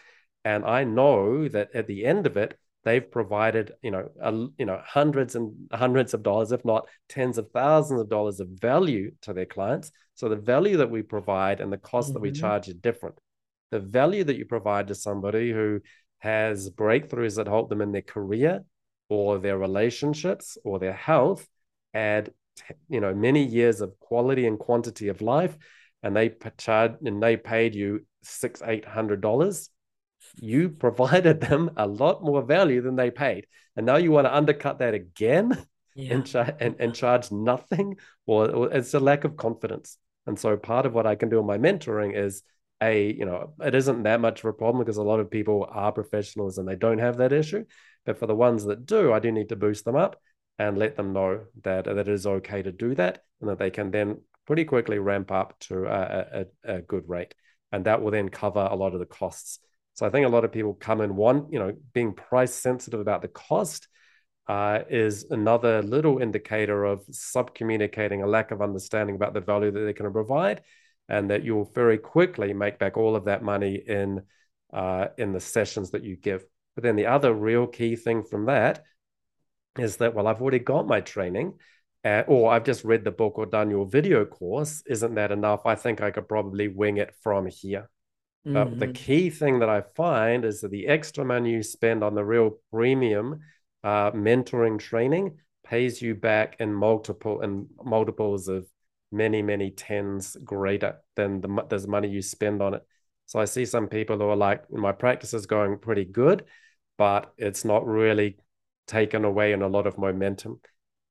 [0.43, 4.65] and I know that at the end of it, they've provided you know a, you
[4.65, 9.11] know hundreds and hundreds of dollars if not tens of thousands of dollars of value
[9.21, 12.13] to their clients so the value that we provide and the cost mm-hmm.
[12.13, 12.41] that we mm-hmm.
[12.41, 13.15] charge are different
[13.71, 15.81] the value that you provide to somebody who
[16.19, 18.63] has breakthroughs that help them in their career
[19.09, 21.47] or their relationships or their health
[21.93, 22.31] add
[22.89, 25.57] you know many years of quality and quantity of life
[26.03, 29.69] and they charge and they paid you six eight hundred dollars
[30.37, 33.47] you provided them a lot more value than they paid.
[33.75, 35.65] And now you want to undercut that again
[35.95, 36.15] yeah.
[36.15, 37.97] and, char- and, and charge nothing?
[38.25, 39.97] Or, or it's a lack of confidence.
[40.25, 42.43] And so part of what I can do in my mentoring is
[42.81, 45.67] a, you know, it isn't that much of a problem because a lot of people
[45.71, 47.65] are professionals and they don't have that issue.
[48.05, 50.19] But for the ones that do, I do need to boost them up
[50.59, 53.69] and let them know that, that it is okay to do that and that they
[53.69, 57.33] can then pretty quickly ramp up to a, a, a good rate.
[57.71, 59.59] And that will then cover a lot of the costs
[59.97, 62.99] so I think a lot of people come and want, you know, being price sensitive
[62.99, 63.87] about the cost
[64.47, 69.71] uh, is another little indicator of sub communicating a lack of understanding about the value
[69.71, 70.61] that they can provide,
[71.09, 74.21] and that you'll very quickly make back all of that money in
[74.71, 76.45] uh, in the sessions that you give.
[76.75, 78.83] But then the other real key thing from that
[79.79, 81.53] is that well, I've already got my training.
[82.05, 84.83] Uh, or I've just read the book or done your video course.
[84.85, 85.65] Isn't that enough?
[85.65, 87.89] I think I could probably wing it from here.
[88.53, 88.79] But mm-hmm.
[88.79, 92.23] the key thing that I find is that the extra money you spend on the
[92.23, 93.41] real premium
[93.83, 98.65] uh, mentoring training pays you back in multiple in multiples of
[99.11, 102.83] many many tens greater than the there's money you spend on it.
[103.25, 106.45] So I see some people who are like, my practice is going pretty good,
[106.97, 108.37] but it's not really
[108.87, 110.61] taken away in a lot of momentum.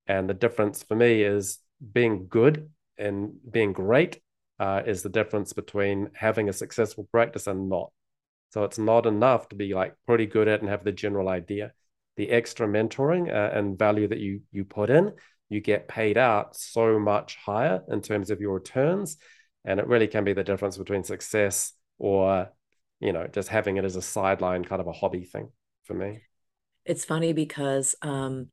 [0.07, 1.59] And the difference for me is
[1.93, 4.23] being good and being great
[4.59, 7.93] uh, is the difference between having a successful practice and not.
[8.51, 11.73] So it's not enough to be like pretty good at and have the general idea.
[12.17, 15.13] The extra mentoring uh, and value that you you put in,
[15.51, 19.19] you get paid out so much higher in terms of your returns,
[19.65, 22.49] and it really can be the difference between success or
[23.01, 25.51] you know just having it as a sideline kind of a hobby thing
[25.85, 26.23] for me.
[26.87, 28.49] It's funny because um,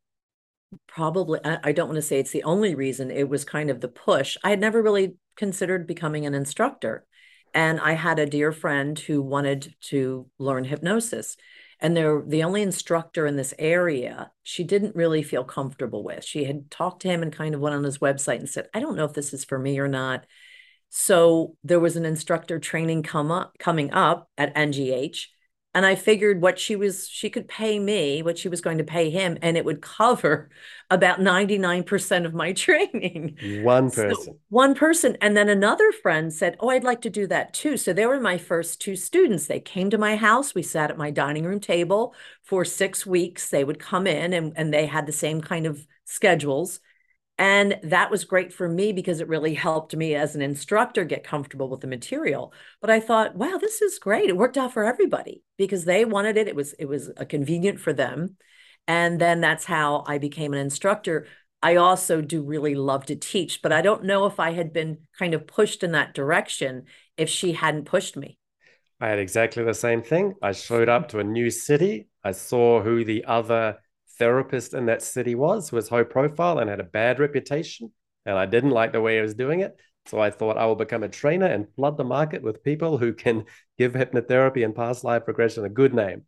[0.88, 3.88] probably I don't want to say it's the only reason it was kind of the
[3.88, 4.38] push.
[4.44, 7.06] I had never really considered becoming an instructor.
[7.54, 11.38] And I had a dear friend who wanted to learn hypnosis.
[11.80, 16.24] And they're the only instructor in this area she didn't really feel comfortable with.
[16.24, 18.80] She had talked to him and kind of went on his website and said, I
[18.80, 20.26] don't know if this is for me or not.
[20.90, 25.26] So there was an instructor training come up coming up at NGH
[25.74, 28.84] and I figured what she was she could pay me what she was going to
[28.84, 30.50] pay him and it would cover
[30.90, 33.38] about 99% of my training.
[33.42, 34.16] One person.
[34.16, 37.78] So one person and then another friend said, "Oh, I'd like to do that too."
[37.78, 39.48] So they were my first two students.
[39.48, 40.54] They came to my house.
[40.54, 42.14] We sat at my dining room table
[42.44, 43.50] for 6 weeks.
[43.50, 46.80] They would come in and and they had the same kind of schedules
[47.44, 51.26] and that was great for me because it really helped me as an instructor get
[51.26, 52.54] comfortable with the material.
[52.80, 54.30] But I thought, wow, this is great.
[54.30, 56.48] It worked out for everybody because they wanted it.
[56.48, 58.38] It was it was a convenient for them.
[58.88, 61.28] And then that's how I became an instructor.
[61.62, 65.00] I also do really love to teach, but I don't know if I had been
[65.20, 66.86] kind of pushed in that direction
[67.18, 68.38] if she hadn't pushed me.
[69.02, 70.36] I had exactly the same thing.
[70.42, 72.08] I showed up to a new city.
[72.24, 73.80] I saw who the other
[74.18, 77.92] therapist in that city was, was high profile and had a bad reputation.
[78.26, 79.76] And I didn't like the way he was doing it.
[80.06, 83.14] So I thought I will become a trainer and flood the market with people who
[83.14, 83.46] can
[83.78, 86.24] give hypnotherapy and past life regression a good name.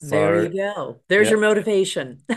[0.00, 1.00] So, there you go.
[1.08, 1.32] There's yeah.
[1.32, 2.22] your motivation.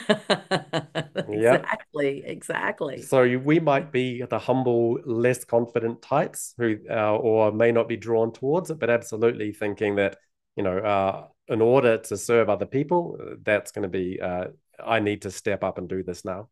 [1.15, 2.23] exactly.
[2.25, 3.03] Exactly.
[3.03, 7.87] So you, we might be the humble, less confident types who, uh, or may not
[7.87, 10.17] be drawn towards it, but absolutely thinking that,
[10.55, 14.45] you know, uh, in order to serve other people, that's going to be uh,
[14.85, 16.49] I need to step up and do this now.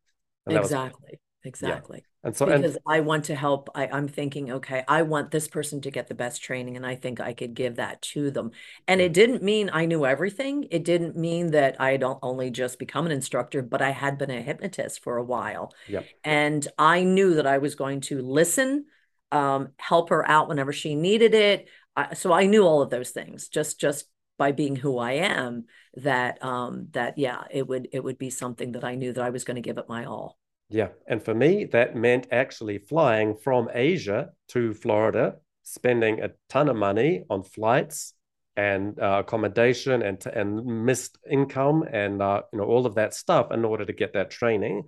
[0.48, 1.12] exactly.
[1.12, 2.00] Was, exactly.
[2.00, 2.10] Yeah.
[2.22, 5.48] And so because and, I want to help, I, I'm thinking, okay, I want this
[5.48, 8.52] person to get the best training, and I think I could give that to them.
[8.90, 10.68] And it didn't mean I knew everything.
[10.70, 14.32] It didn't mean that I don't only just become an instructor, but I had been
[14.32, 15.74] a hypnotist for a while.
[15.88, 16.06] Yep.
[16.26, 18.86] And I knew that I was going to listen,
[19.32, 21.70] um, help her out whenever she needed it.
[21.96, 23.48] I, so I knew all of those things.
[23.48, 24.06] Just just
[24.40, 25.66] by being who I am
[25.96, 29.30] that um that yeah it would it would be something that I knew that I
[29.30, 30.40] was going to give it my all.
[30.70, 36.70] Yeah, and for me that meant actually flying from Asia to Florida, spending a ton
[36.70, 38.14] of money on flights
[38.56, 43.52] and uh, accommodation and and missed income and uh, you know all of that stuff
[43.52, 44.84] in order to get that training.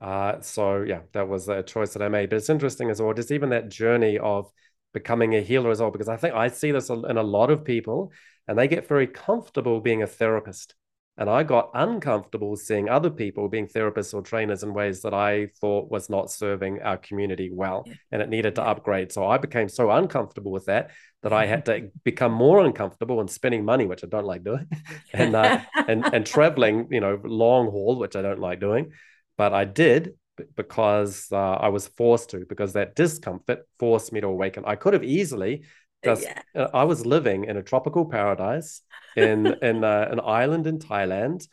[0.00, 2.30] Uh, so yeah, that was a choice that I made.
[2.30, 4.50] But it's interesting as well, just even that journey of
[4.92, 7.64] becoming a healer as well, because I think I see this in a lot of
[7.64, 8.12] people
[8.48, 10.74] and they get very comfortable being a therapist.
[11.16, 15.46] And I got uncomfortable seeing other people being therapists or trainers in ways that I
[15.60, 19.12] thought was not serving our community well and it needed to upgrade.
[19.12, 20.90] So I became so uncomfortable with that
[21.22, 24.66] that I had to become more uncomfortable in spending money, which I don't like doing,
[25.12, 28.90] and, uh, and, and traveling, you know, long haul, which I don't like doing.
[29.38, 30.14] But I did
[30.56, 34.64] because uh, I was forced to, because that discomfort forced me to awaken.
[34.66, 35.62] I could have easily
[36.04, 36.42] just, yeah.
[36.54, 38.82] Uh, I was living in a tropical paradise
[39.16, 41.46] in in uh, an island in Thailand,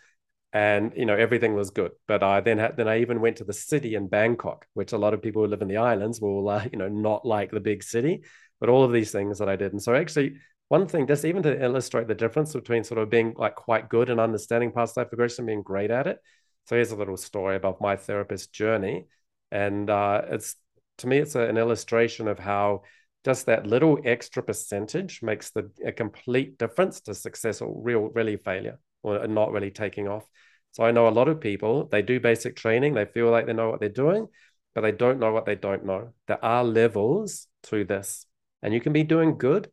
[0.54, 1.92] and you know everything was good.
[2.08, 4.98] But I then had, then I even went to the city in Bangkok, which a
[4.98, 7.60] lot of people who live in the islands will uh, you know not like the
[7.60, 8.24] big city.
[8.60, 10.36] But all of these things that I did, and so actually
[10.72, 14.10] one thing just even to illustrate the difference between sort of being like quite good
[14.10, 16.20] and understanding past life regression, being great at it.
[16.68, 19.08] So here's a little story about my therapist journey,
[19.52, 20.56] and uh, it's
[21.00, 22.84] to me it's a, an illustration of how
[23.24, 28.38] just that little extra percentage makes the a complete difference to success or real really
[28.38, 30.26] failure or not really taking off?
[30.72, 33.54] So i know a lot of people they do basic training they feel like they
[33.54, 34.28] know what they're doing
[34.74, 36.14] but they don't know what they don't know.
[36.28, 38.26] There are levels to this
[38.62, 39.70] and you can be doing good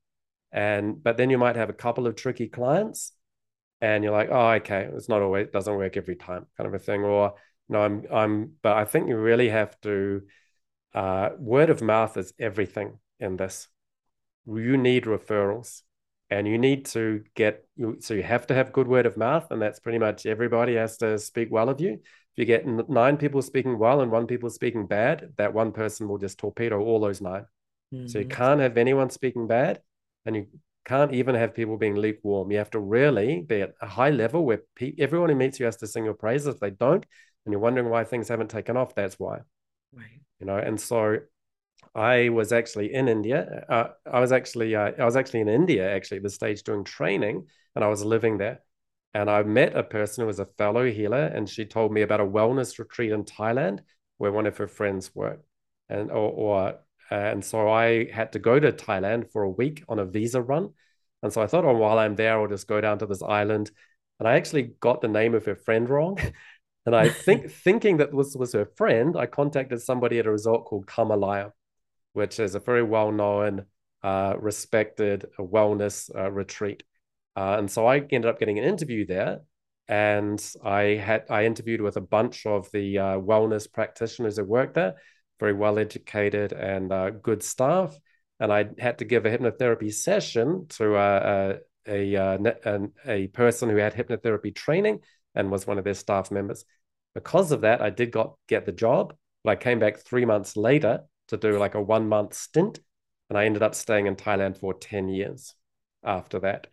[0.52, 3.12] and but then you might have a couple of tricky clients
[3.80, 6.74] and you're like oh okay it's not always it doesn't work every time kind of
[6.74, 7.34] a thing or
[7.68, 10.22] no i'm i'm but i think you really have to
[10.94, 13.68] uh, word of mouth is everything in this.
[14.46, 15.82] You need referrals
[16.30, 19.50] and you need to get you so you have to have good word of mouth
[19.50, 23.16] and that's pretty much everybody has to speak well of you if you get nine
[23.16, 27.00] people speaking well and one people speaking bad that one person will just torpedo all
[27.00, 27.46] those 9
[27.94, 28.06] mm-hmm.
[28.06, 28.36] so you mm-hmm.
[28.36, 29.80] can't have anyone speaking bad
[30.26, 30.46] and you
[30.84, 34.44] can't even have people being lukewarm you have to really be at a high level
[34.44, 37.06] where pe- everyone who meets you has to sing your praises if they don't
[37.48, 39.40] and you're wondering why things haven't taken off, that's why.
[39.94, 40.20] Right.
[40.38, 41.16] You know, and so
[41.94, 43.64] I was actually in India.
[43.68, 46.84] Uh, I was actually uh, I was actually in India actually at the stage doing
[46.84, 48.60] training, and I was living there.
[49.14, 52.20] And I met a person who was a fellow healer, and she told me about
[52.20, 53.80] a wellness retreat in Thailand
[54.18, 55.46] where one of her friends worked,
[55.88, 56.78] and or, or
[57.10, 60.70] and so I had to go to Thailand for a week on a visa run.
[61.22, 63.70] And so I thought, oh, while I'm there, I'll just go down to this island.
[64.18, 66.18] And I actually got the name of her friend wrong.
[66.86, 70.66] and I think thinking that this was her friend, I contacted somebody at a resort
[70.66, 71.52] called Kamalaya
[72.12, 73.64] which is a very well known,
[74.02, 76.82] uh, respected wellness uh, retreat.
[77.36, 79.40] Uh, and so I ended up getting an interview there.
[79.86, 84.74] And I had I interviewed with a bunch of the uh, wellness practitioners that work
[84.74, 84.96] there,
[85.40, 87.96] very well educated and uh, good staff.
[88.38, 91.56] And I had to give a hypnotherapy session to uh,
[91.86, 95.00] a, a, a person who had hypnotherapy training
[95.34, 96.64] and was one of their staff members.
[97.14, 100.56] Because of that, I did got get the job, but I came back three months
[100.56, 102.80] later to do like a one month stint.
[103.28, 105.54] And I ended up staying in Thailand for 10 years
[106.02, 106.68] after that.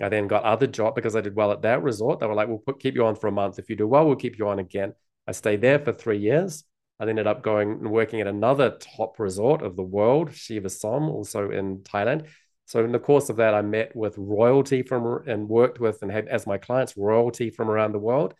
[0.00, 2.18] I then got other job because I did well at that resort.
[2.18, 3.58] They were like, we'll put, keep you on for a month.
[3.58, 4.94] If you do well, we'll keep you on again.
[5.28, 6.64] I stayed there for three years.
[6.98, 11.50] I ended up going and working at another top resort of the world, Chiva-Som, also
[11.50, 12.26] in Thailand.
[12.66, 16.10] So in the course of that, I met with royalty from and worked with and
[16.10, 18.34] had as my clients royalty from around the world,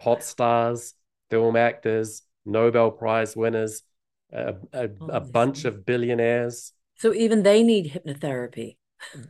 [0.00, 0.94] pop stars,
[1.30, 3.82] film actors, Nobel Prize winners,
[4.32, 6.72] a, a, oh, a bunch of billionaires.
[6.96, 8.76] So even they need hypnotherapy.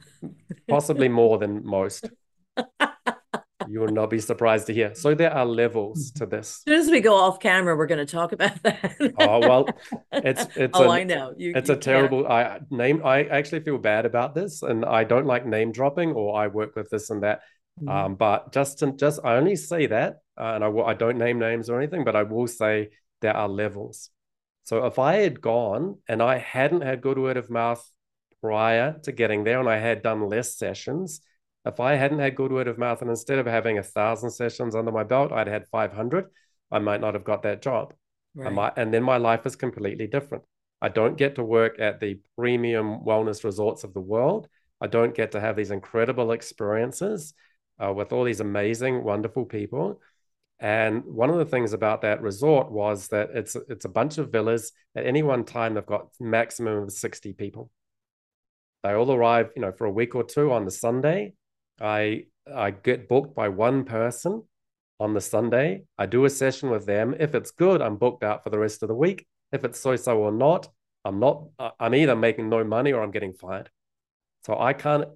[0.69, 2.09] Possibly more than most.
[3.69, 4.95] you will not be surprised to hear.
[4.95, 6.63] So there are levels to this.
[6.67, 9.15] As soon as we go off camera, we're going to talk about that.
[9.19, 9.69] oh well,
[10.13, 10.79] it's it's.
[10.79, 11.35] oh, a, I know.
[11.37, 12.27] You, it's you a terrible.
[12.27, 13.03] I name.
[13.05, 16.77] I actually feel bad about this, and I don't like name dropping, or I work
[16.77, 17.43] with this and that.
[17.83, 17.91] Mm.
[17.91, 21.39] Um, but just to, just I only say that, uh, and I I don't name
[21.39, 22.91] names or anything, but I will say
[23.21, 24.11] there are levels.
[24.65, 27.87] So if I had gone and I hadn't had good word of mouth
[28.41, 31.21] prior to getting there and I had done less sessions,
[31.67, 34.75] if I hadn't had good word of mouth and instead of having a thousand sessions
[34.75, 36.27] under my belt, I'd had 500,
[36.71, 37.95] I might not have got that job.
[38.35, 38.53] Right.
[38.53, 40.45] Might, and then my life is completely different.
[40.83, 44.49] I don't get to work at the premium wellness resorts of the world.
[44.81, 47.33] I don't get to have these incredible experiences
[47.83, 50.01] uh, with all these amazing, wonderful people.
[50.65, 54.33] And one of the things about that resort was that it's it's a bunch of
[54.33, 54.73] villas.
[54.97, 57.71] At any one time, they've got maximum of 60 people.
[58.83, 61.35] They all arrive, you know, for a week or two on the Sunday.
[61.83, 64.43] I I get booked by one person
[64.99, 65.83] on the Sunday.
[65.99, 67.15] I do a session with them.
[67.21, 69.27] If it's good, I'm booked out for the rest of the week.
[69.53, 70.71] If it's so-so or not,
[71.05, 71.45] I'm not.
[71.79, 73.69] I'm either making no money or I'm getting fired.
[74.47, 75.09] So I can't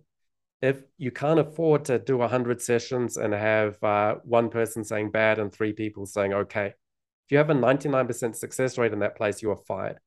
[0.60, 5.38] if you can't afford to do 100 sessions and have uh, one person saying bad
[5.38, 9.42] and three people saying okay if you have a 99% success rate in that place
[9.42, 9.98] you are fired.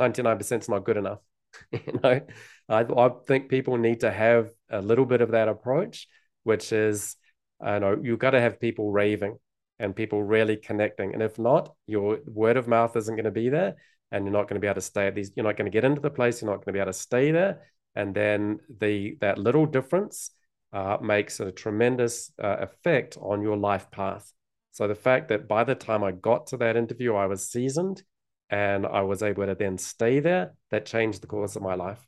[0.00, 1.20] 99% is not good enough
[1.72, 2.20] you know?
[2.68, 6.08] I, I think people need to have a little bit of that approach
[6.44, 7.16] which is
[7.60, 9.36] i know you've got to have people raving
[9.82, 11.12] and people really connecting.
[11.12, 13.74] And if not your word of mouth isn't going to be there
[14.12, 15.74] and you're not going to be able to stay at these you're not going to
[15.74, 17.62] get into the place you're not going to be able to stay there
[17.94, 20.30] and then the that little difference
[20.72, 24.32] uh, makes a tremendous uh, effect on your life path.
[24.70, 28.02] So the fact that by the time I got to that interview, I was seasoned
[28.48, 32.06] and I was able to then stay there, that changed the course of my life.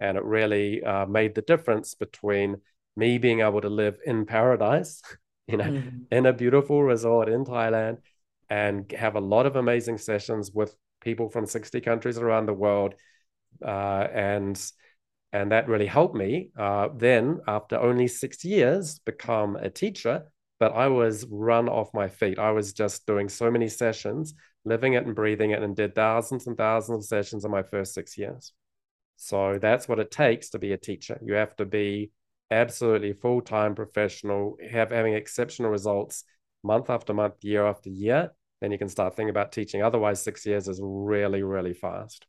[0.00, 2.56] And it really uh, made the difference between
[2.96, 5.02] me being able to live in paradise,
[5.46, 5.98] you know, mm-hmm.
[6.10, 7.98] in a beautiful resort in Thailand
[8.48, 12.94] and have a lot of amazing sessions with people from 60 countries around the world.
[13.64, 14.72] Uh, and
[15.32, 20.24] and that really helped me uh, then after only six years become a teacher
[20.60, 22.38] but i was run off my feet.
[22.38, 26.46] I was just doing so many sessions living it and breathing it and did thousands
[26.46, 28.52] and thousands of sessions in my first six years.
[29.16, 31.18] So that's what it takes to be a teacher.
[31.24, 32.12] You have to be
[32.50, 36.24] absolutely full-time professional have having exceptional results
[36.62, 38.30] month after month year after year.
[38.60, 39.82] Then you can start thinking about teaching.
[39.82, 42.26] Otherwise six years is really really fast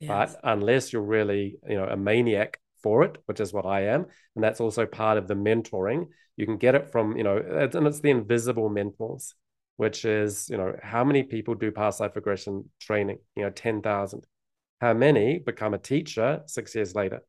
[0.00, 0.08] Yes.
[0.08, 4.06] But unless you're really, you know, a maniac for it, which is what I am,
[4.34, 7.86] and that's also part of the mentoring, you can get it from, you know, and
[7.86, 9.34] it's the invisible mentors,
[9.76, 13.18] which is, you know, how many people do past life regression training?
[13.36, 14.26] You know, 10,000.
[14.80, 17.22] How many become a teacher six years later?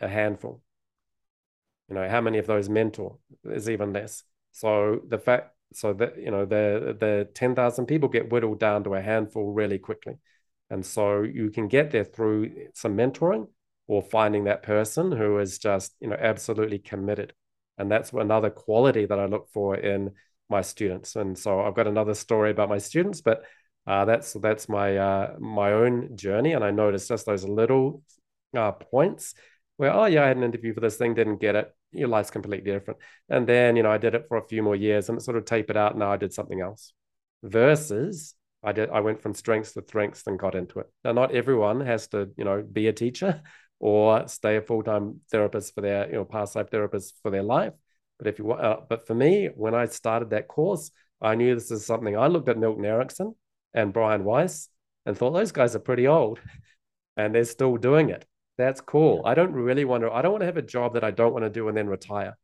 [0.00, 0.62] A handful.
[1.88, 4.24] You know, how many of those mentor is even less.
[4.52, 8.94] So the fact, so that, you know, the, the 10,000 people get whittled down to
[8.94, 10.14] a handful really quickly.
[10.70, 13.48] And so you can get there through some mentoring
[13.86, 17.32] or finding that person who is just, you know, absolutely committed.
[17.78, 20.12] And that's another quality that I look for in
[20.50, 21.16] my students.
[21.16, 23.44] And so I've got another story about my students, but
[23.86, 26.52] uh, that's that's my uh, my own journey.
[26.52, 28.02] And I noticed just those little
[28.54, 29.34] uh, points
[29.76, 31.72] where, oh yeah, I had an interview for this thing, didn't get it.
[31.92, 33.00] Your life's completely different.
[33.30, 35.38] And then you know I did it for a few more years, and it sort
[35.38, 35.96] of tapered out.
[35.96, 36.92] Now I did something else.
[37.42, 40.86] Versus I did I went from strengths to strengths and got into it.
[41.04, 43.42] Now not everyone has to you know be a teacher
[43.80, 47.42] or stay a full time therapist for their you know past life therapist for their
[47.42, 47.72] life
[48.18, 50.90] but if you want, uh, but for me, when I started that course,
[51.20, 52.16] I knew this is something.
[52.16, 53.34] I looked at Milton Erickson
[53.74, 54.68] and Brian Weiss
[55.06, 56.40] and thought those guys are pretty old,
[57.16, 58.26] and they're still doing it.
[58.58, 59.22] That's cool.
[59.24, 60.10] I don't really want to.
[60.10, 61.88] I don't want to have a job that I don't want to do and then
[61.88, 62.36] retire.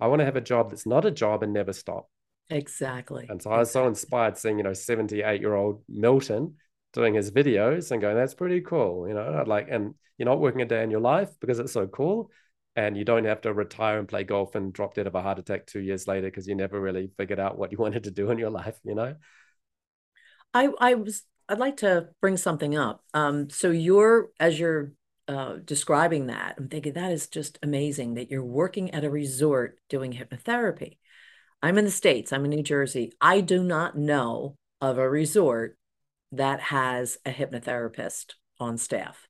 [0.00, 2.08] I want to have a job that's not a job and never stop.
[2.50, 3.26] Exactly.
[3.28, 6.54] And so I was so inspired seeing, you know, 78 year old Milton
[6.92, 9.06] doing his videos and going, that's pretty cool.
[9.06, 11.72] You know, I'd like, and you're not working a day in your life because it's
[11.72, 12.30] so cool
[12.76, 15.38] and you don't have to retire and play golf and drop dead of a heart
[15.38, 18.30] attack two years later because you never really figured out what you wanted to do
[18.30, 19.14] in your life you know
[20.54, 24.92] i i was i'd like to bring something up um so you're as you're
[25.28, 29.78] uh, describing that i'm thinking that is just amazing that you're working at a resort
[29.88, 30.96] doing hypnotherapy
[31.62, 35.76] i'm in the states i'm in new jersey i do not know of a resort
[36.32, 39.26] that has a hypnotherapist on staff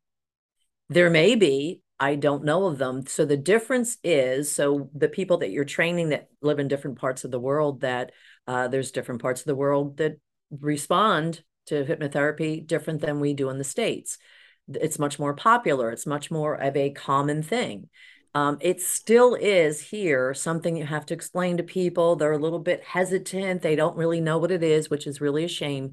[0.89, 3.07] there may be I don't know of them.
[3.07, 7.25] So the difference is so the people that you're training that live in different parts
[7.25, 8.13] of the world, that
[8.47, 10.19] uh, there's different parts of the world that
[10.51, 14.17] respond to hypnotherapy different than we do in the States.
[14.67, 17.91] It's much more popular, it's much more of a common thing.
[18.35, 22.17] Um, it still is here something you have to explain to people.
[22.17, 25.45] They're a little bit hesitant, they don't really know what it is, which is really
[25.45, 25.93] a shame.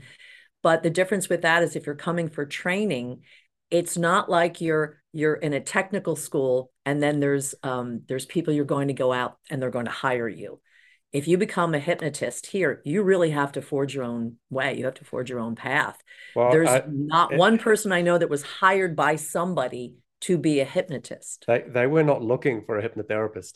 [0.61, 3.21] But the difference with that is if you're coming for training,
[3.69, 8.53] it's not like you're you're in a technical school and then there's um, there's people
[8.53, 10.59] you're going to go out and they're going to hire you
[11.13, 14.85] if you become a hypnotist here you really have to forge your own way you
[14.85, 15.97] have to forge your own path
[16.35, 20.38] well, there's I, not it, one person i know that was hired by somebody to
[20.38, 23.53] be a hypnotist they, they were not looking for a hypnotherapist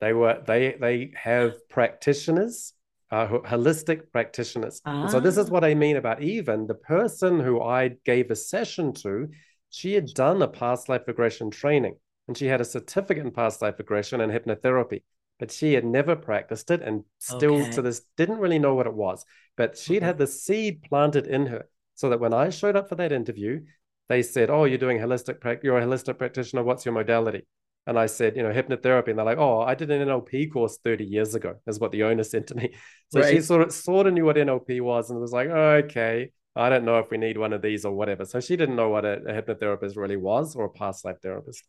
[0.00, 2.74] they were they they have practitioners
[3.10, 5.06] uh, holistic practitioners ah.
[5.06, 5.52] so this is ah.
[5.52, 9.28] what i mean about even the person who i gave a session to
[9.70, 11.96] she had done a past life regression training
[12.28, 15.02] and she had a certificate in past life regression and hypnotherapy,
[15.38, 17.70] but she had never practiced it and still okay.
[17.72, 19.24] to this didn't really know what it was.
[19.56, 20.06] But she'd okay.
[20.06, 23.62] had the seed planted in her so that when I showed up for that interview,
[24.08, 25.64] they said, Oh, you're doing holistic, practice.
[25.64, 26.62] you're a holistic practitioner.
[26.62, 27.46] What's your modality?
[27.86, 29.08] And I said, you know, hypnotherapy.
[29.08, 32.04] And they're like, oh, I did an NLP course 30 years ago, is what the
[32.04, 32.74] owner said to me.
[33.08, 33.34] So right.
[33.34, 36.30] she sort of sort of knew what NLP was and was like, oh, okay.
[36.54, 38.24] I don't know if we need one of these or whatever.
[38.24, 41.64] So she didn't know what a, a hypnotherapist really was or a past life therapist.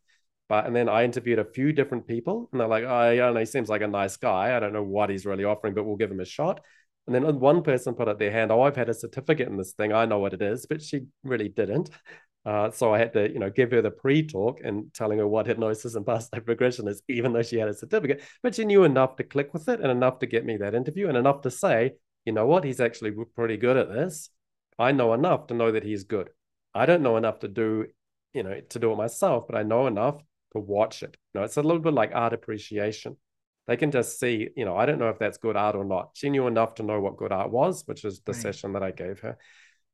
[0.49, 3.33] But and then I interviewed a few different people, and they're like, oh, I don't
[3.33, 4.55] know, he seems like a nice guy.
[4.55, 6.59] I don't know what he's really offering, but we'll give him a shot.
[7.05, 9.73] And then one person put up their hand, oh, I've had a certificate in this
[9.73, 9.91] thing.
[9.91, 11.89] I know what it is, but she really didn't.
[12.45, 15.47] Uh, so I had to, you know, give her the pre-talk and telling her what
[15.47, 18.21] hypnosis and past life regression is, even though she had a certificate.
[18.41, 21.07] But she knew enough to click with it and enough to get me that interview
[21.07, 21.93] and enough to say,
[22.25, 24.29] you know what, he's actually pretty good at this.
[24.79, 26.29] I know enough to know that he's good.
[26.73, 27.87] I don't know enough to do,
[28.33, 30.21] you know, to do it myself, but I know enough
[30.53, 31.15] to watch it.
[31.33, 33.17] You know, it's a little bit like art appreciation.
[33.67, 36.11] They can just see, you know, I don't know if that's good art or not.
[36.13, 38.41] She knew enough to know what good art was, which is the right.
[38.41, 39.37] session that I gave her.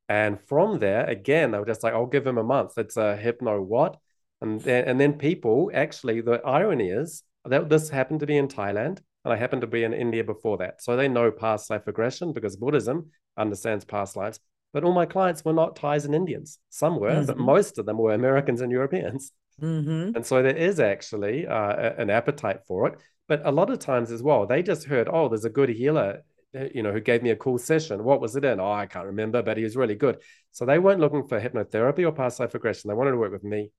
[0.07, 2.77] And from there, again, they were just like, I'll give him a month.
[2.77, 3.97] It's a hypno what?
[4.41, 8.47] And then, and then people actually, the irony is that this happened to be in
[8.47, 10.81] Thailand and I happened to be in India before that.
[10.81, 14.39] So they know past life regression because Buddhism understands past lives.
[14.73, 16.59] But all my clients were not Thais and Indians.
[16.69, 17.25] Some were, mm-hmm.
[17.25, 19.31] but most of them were Americans and Europeans.
[19.59, 20.15] Mm-hmm.
[20.15, 22.99] And so there is actually uh, an appetite for it.
[23.27, 26.23] But a lot of times as well, they just heard, oh, there's a good healer,
[26.57, 28.03] uh, you know, who gave me a cool session.
[28.03, 28.59] What was it in?
[28.59, 30.17] Oh, I can't remember, but he was really good.
[30.51, 32.89] So they weren't looking for hypnotherapy or past life regression.
[32.89, 33.71] They wanted to work with me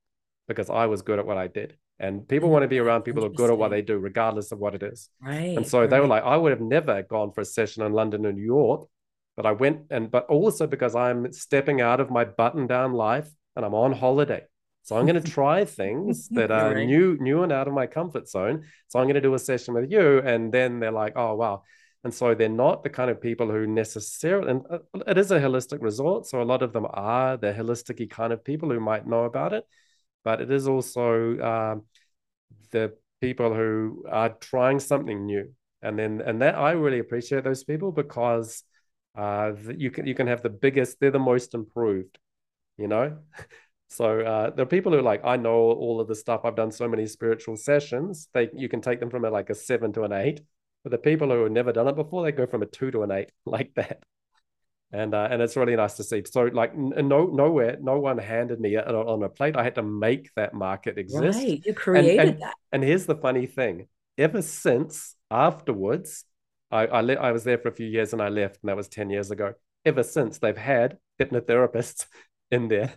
[0.47, 1.77] because I was good at what I did.
[1.99, 4.53] And people want to be around people who are good at what they do, regardless
[4.53, 5.11] of what it is.
[5.21, 5.57] Right.
[5.57, 5.91] And so right.
[5.91, 8.43] they were like, I would have never gone for a session in London or New
[8.43, 8.89] York
[9.41, 13.27] but I went and, but also because I'm stepping out of my button down life
[13.57, 14.43] and I'm on holiday.
[14.83, 16.87] So I'm going to try things that are right.
[16.87, 18.65] new, new and out of my comfort zone.
[18.89, 20.19] So I'm going to do a session with you.
[20.19, 21.63] And then they're like, oh, wow.
[22.03, 25.39] And so they're not the kind of people who necessarily, and uh, it is a
[25.39, 26.27] holistic resort.
[26.27, 29.53] So a lot of them are the holistic kind of people who might know about
[29.53, 29.65] it.
[30.25, 31.77] But it is also uh,
[32.71, 35.53] the people who are trying something new.
[35.83, 38.63] And then, and that I really appreciate those people because
[39.17, 41.01] uh, you can you can have the biggest.
[41.01, 42.19] They're the most improved,
[42.77, 43.19] you know.
[43.91, 46.43] So uh, there are people who are like, I know all of the stuff.
[46.45, 48.29] I've done so many spiritual sessions.
[48.33, 50.41] They you can take them from a, like a seven to an eight,
[50.85, 53.03] But the people who have never done it before, they go from a two to
[53.03, 54.05] an eight like that.
[54.93, 56.23] And uh, and it's really nice to see.
[56.25, 59.57] So like no nowhere, no one handed me on a plate.
[59.57, 61.39] I had to make that market exist.
[61.39, 62.55] Right, you created and, and, that.
[62.73, 63.89] And here's the funny thing:
[64.19, 66.25] ever since afterwards,
[66.71, 68.77] I I, le- I was there for a few years and I left, and that
[68.77, 69.55] was ten years ago.
[69.85, 72.07] Ever since they've had hypnotherapists
[72.53, 72.95] in there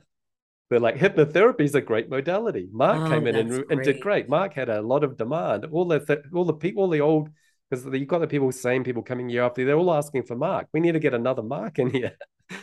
[0.73, 2.67] they're like hypnotherapy is a great modality.
[2.71, 4.27] Mark oh, came in and, and, did great.
[4.27, 5.65] Mark had a lot of demand.
[5.71, 7.29] All the th- all the people, all the old
[7.69, 9.63] because you've got the people, same people coming year after.
[9.65, 10.67] They're all asking for Mark.
[10.73, 12.17] We need to get another Mark in here.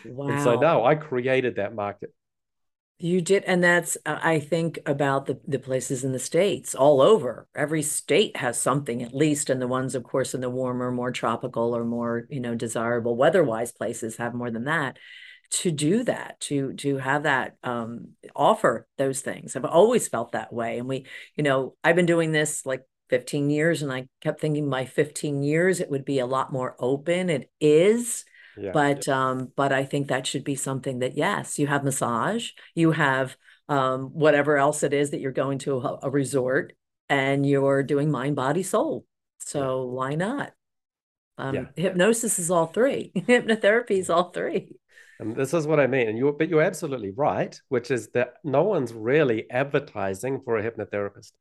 [0.05, 0.29] Wow.
[0.29, 2.13] and so now I created that market.
[2.99, 7.01] You did, and that's uh, I think about the the places in the states all
[7.01, 7.47] over.
[7.55, 11.13] Every state has something at least, and the ones, of course, in the warmer, more
[11.13, 14.99] tropical or more you know desirable weather-wise places have more than that
[15.51, 19.57] to do that to to have that um, offer those things.
[19.57, 23.51] I've always felt that way and we you know i've been doing this like 15
[23.51, 27.30] years and i kept thinking by 15 years it would be a lot more open.
[27.30, 28.24] It is
[28.57, 29.30] yeah, but yeah.
[29.30, 33.36] um but i think that should be something that yes you have massage you have
[33.68, 36.72] um whatever else it is that you're going to a, a resort
[37.09, 39.05] and you're doing mind body soul.
[39.38, 39.90] So yeah.
[39.90, 40.53] why not?
[41.36, 43.12] Um hypnosis is all three.
[43.16, 44.80] Hypnotherapy is all three
[45.21, 46.09] and this is what I mean.
[46.09, 50.62] And you, but you're absolutely right, which is that no one's really advertising for a
[50.62, 51.33] hypnotherapist.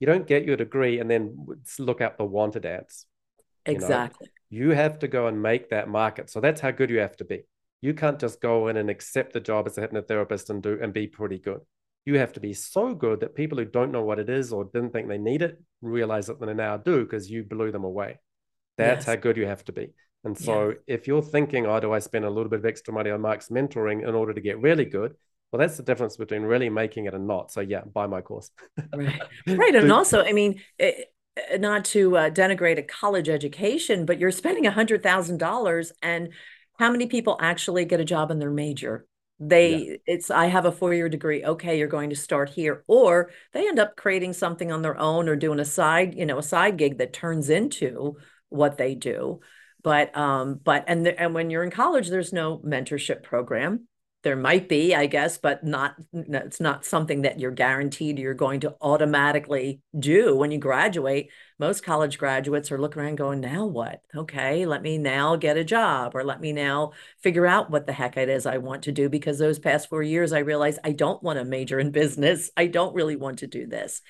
[0.00, 1.46] You don't get your degree and then
[1.78, 3.06] look up the wanted ads.
[3.64, 4.28] Exactly.
[4.50, 4.70] You, know?
[4.70, 6.30] you have to go and make that market.
[6.30, 7.44] So that's how good you have to be.
[7.80, 10.92] You can't just go in and accept the job as a hypnotherapist and do and
[10.92, 11.60] be pretty good.
[12.04, 14.64] You have to be so good that people who don't know what it is or
[14.64, 18.18] didn't think they need it realize that they now do because you blew them away.
[18.76, 19.06] That's yes.
[19.06, 19.92] how good you have to be.
[20.24, 20.74] And so yeah.
[20.86, 23.48] if you're thinking, oh, do I spend a little bit of extra money on Mark's
[23.48, 25.14] mentoring in order to get really good?
[25.50, 27.50] Well, that's the difference between really making it and not.
[27.50, 28.50] So yeah, buy my course.
[28.94, 29.20] right.
[29.46, 29.74] Right.
[29.74, 34.30] And also, I mean, it, eh, not to uh, denigrate a college education, but you're
[34.30, 36.30] spending a hundred thousand dollars and
[36.78, 39.06] how many people actually get a job in their major?
[39.38, 39.96] They yeah.
[40.06, 41.44] it's I have a four-year degree.
[41.44, 42.84] Okay, you're going to start here.
[42.86, 46.38] Or they end up creating something on their own or doing a side, you know,
[46.38, 48.16] a side gig that turns into
[48.48, 49.40] what they do
[49.82, 53.86] but um but and the, and when you're in college there's no mentorship program.
[54.22, 58.60] There might be i guess but not it's not something that you're guaranteed you're going
[58.60, 61.30] to automatically do when you graduate.
[61.58, 64.00] Most college graduates are looking around going now what?
[64.14, 67.92] Okay let me now get a job or let me now figure out what the
[67.92, 70.92] heck it is i want to do because those past four years i realized i
[70.92, 72.50] don't want to major in business.
[72.56, 74.02] I don't really want to do this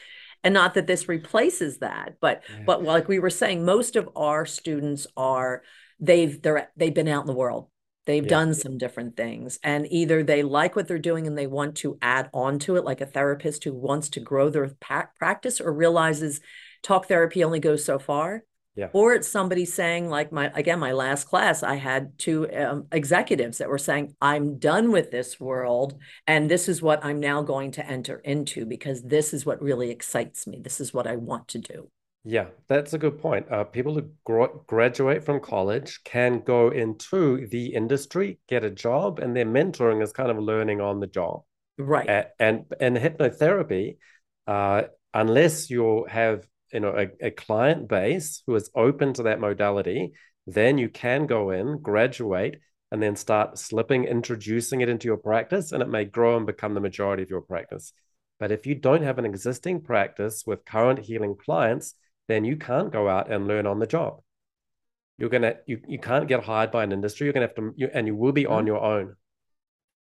[0.45, 2.63] and not that this replaces that but yeah.
[2.67, 5.63] but like we were saying most of our students are
[6.01, 7.69] they've they're they've been out in the world
[8.07, 8.31] they've yeah.
[8.31, 11.99] done some different things and either they like what they're doing and they want to
[12.03, 14.73] add on to it like a therapist who wants to grow their
[15.19, 16.41] practice or realizes
[16.83, 18.43] talk therapy only goes so far
[18.75, 18.89] yeah.
[18.93, 23.59] Or it's somebody saying, like my again, my last class, I had two um, executives
[23.59, 27.73] that were saying, "I'm done with this world, and this is what I'm now going
[27.73, 30.61] to enter into because this is what really excites me.
[30.63, 31.91] This is what I want to do."
[32.25, 33.51] Yeah, that's a good point.
[33.51, 39.19] Uh, people who gro- graduate from college can go into the industry, get a job,
[39.19, 41.43] and their mentoring is kind of learning on the job.
[41.77, 42.09] Right.
[42.09, 43.99] A- and and hypnotherapy,
[44.47, 49.41] uh, unless you have you know a, a client base who is open to that
[49.41, 50.13] modality
[50.47, 52.59] then you can go in graduate
[52.91, 56.75] and then start slipping introducing it into your practice and it may grow and become
[56.75, 57.93] the majority of your practice.
[58.39, 61.95] But if you don't have an existing practice with current healing clients
[62.29, 64.21] then you can't go out and learn on the job.
[65.19, 67.27] You're gonna you, you can't get hired by an industry.
[67.27, 68.53] You're gonna have to you, and you will be mm-hmm.
[68.53, 69.17] on your own.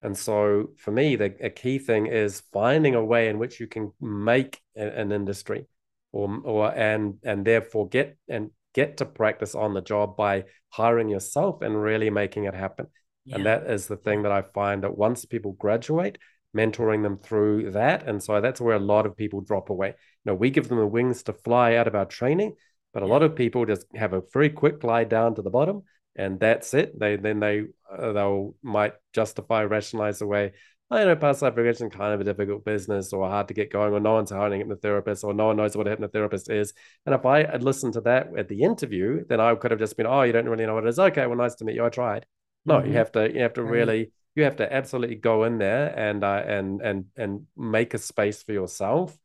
[0.02, 3.68] And so for me the a key thing is finding a way in which you
[3.68, 5.68] can make a, an industry
[6.12, 11.10] or or and and therefore get and get to practice on the job by hiring
[11.10, 12.88] yourself and really making it happen.
[13.26, 13.36] Yeah.
[13.36, 16.18] And that is the thing that I find that once people graduate,
[16.56, 18.08] mentoring them through that.
[18.08, 19.90] And so that's where a lot of people drop away.
[19.90, 22.56] You know, we give them the wings to fly out of our training,
[22.94, 23.12] but a yeah.
[23.12, 25.84] lot of people just have a very quick glide down to the bottom
[26.16, 26.98] and that's it.
[27.00, 30.54] They then they uh, they'll might justify, rationalize away.
[30.92, 33.72] I know past life regression is kind of a difficult business or hard to get
[33.72, 36.74] going, or no one's hiring a hypnotherapist, or no one knows what a hypnotherapist is.
[37.06, 39.96] And if I had listened to that at the interview, then I could have just
[39.96, 41.00] been, oh, you don't really know what it is.
[41.00, 41.86] Okay, well, nice to meet you.
[41.86, 42.26] I tried.
[42.66, 42.90] No, mm-hmm.
[42.90, 46.26] you have to, you have to really, you have to absolutely go in there and
[46.26, 49.18] uh, and and and make a space for yourself,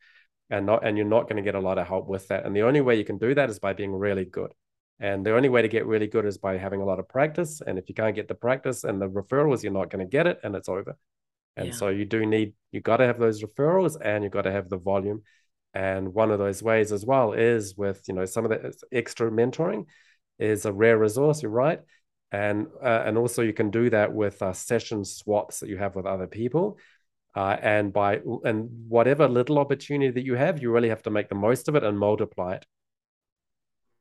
[0.51, 2.47] and not, and you're not going to get a lot of help with that.
[2.47, 4.53] And the only way you can do that is by being really good.
[5.01, 7.61] And the only way to get really good is by having a lot of practice.
[7.61, 10.29] And if you can't get the practice and the referrals, you're not going to get
[10.29, 10.97] it, and it's over.
[11.57, 11.75] And yeah.
[11.75, 14.69] so you do need, you got to have those referrals and you got to have
[14.69, 15.23] the volume.
[15.73, 19.31] And one of those ways as well is with, you know, some of the extra
[19.31, 19.87] mentoring
[20.39, 21.81] is a rare resource, you're right.
[22.33, 25.95] And, uh, and also you can do that with uh, session swaps that you have
[25.95, 26.79] with other people.
[27.35, 31.29] Uh, and by and whatever little opportunity that you have, you really have to make
[31.29, 32.67] the most of it and multiply it.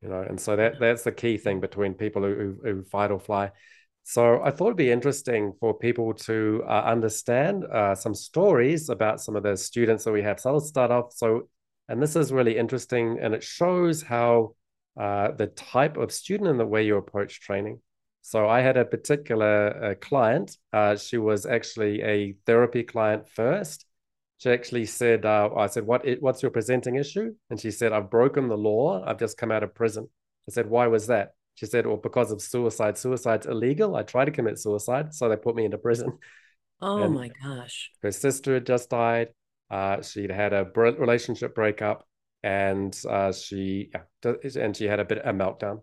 [0.01, 3.11] You know, and so that that's the key thing between people who, who, who fight
[3.11, 3.51] or fly.
[4.07, 9.19] So I thought it'd be interesting for people to uh, understand uh, some stories about
[9.19, 10.39] some of the students that we have.
[10.39, 11.11] So I'll start off.
[11.11, 11.49] So,
[11.89, 14.53] and this is really interesting, and it shows how
[14.95, 17.81] uh, the type of student and the way you approach training.
[18.21, 20.55] So I had a particular uh, client.
[20.71, 23.87] Uh, she was actually a therapy client first.
[24.37, 26.05] She actually said, uh, "I said, what?
[26.19, 29.03] What's your presenting issue?" And she said, "I've broken the law.
[29.03, 30.07] I've just come out of prison."
[30.47, 32.97] I said, "Why was that?" She said, "Well, because of suicide.
[32.97, 33.95] Suicide's illegal.
[33.95, 36.17] I tried to commit suicide, so they put me into prison."
[36.81, 37.91] Oh and my gosh!
[38.03, 39.29] Her sister had just died.
[39.71, 42.05] Uh, she'd had a relationship breakup,
[42.43, 43.91] and uh, she
[44.23, 45.81] yeah, and she had a bit of a meltdown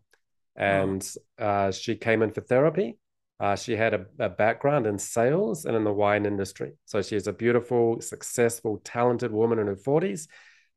[0.57, 1.07] and
[1.39, 1.45] oh.
[1.45, 2.99] uh, she came in for therapy.
[3.41, 6.73] Uh, she had a, a, background in sales and in the wine industry.
[6.85, 10.29] So she's a beautiful, successful, talented woman in her 40s.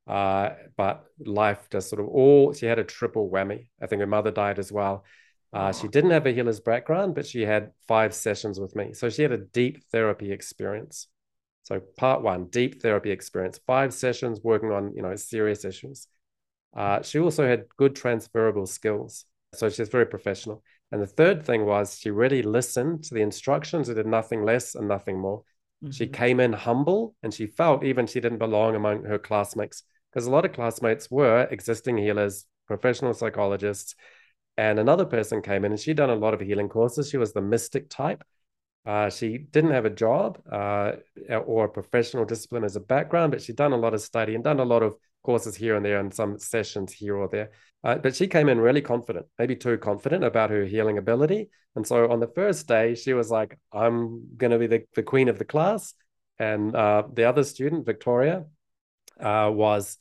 [0.07, 3.69] Uh, but life just sort of all, she had a triple whammy.
[3.81, 5.03] I think her mother died as well.
[5.51, 8.93] Uh, she didn't have a healer's background, but she had five sessions with me.
[8.93, 11.07] So she had a deep therapy experience.
[11.63, 16.07] So part one, deep therapy experience, five sessions working on, you know, serious issues.
[16.75, 19.25] Uh, she also had good transferable skills.
[19.53, 20.61] So she's very professional.
[20.91, 24.75] And the third thing was she really listened to the instructions and did nothing less
[24.75, 25.43] and nothing more.
[25.83, 25.91] Mm-hmm.
[25.91, 29.83] She came in humble and she felt even she didn't belong among her classmates
[30.15, 33.95] because a lot of classmates were existing healers, professional psychologists.
[34.55, 37.09] And another person came in and she'd done a lot of healing courses.
[37.09, 38.23] She was the mystic type.
[38.85, 40.93] Uh, she didn't have a job uh,
[41.45, 44.43] or a professional discipline as a background, but she'd done a lot of study and
[44.43, 47.51] done a lot of courses here and there and some sessions here or there.
[47.83, 51.49] Uh, but she came in really confident, maybe too confident about her healing ability.
[51.75, 55.03] And so on the first day, she was like, I'm going to be the, the
[55.03, 55.93] queen of the class.
[56.39, 58.45] And uh, the other student, Victoria,
[59.19, 59.97] uh, was,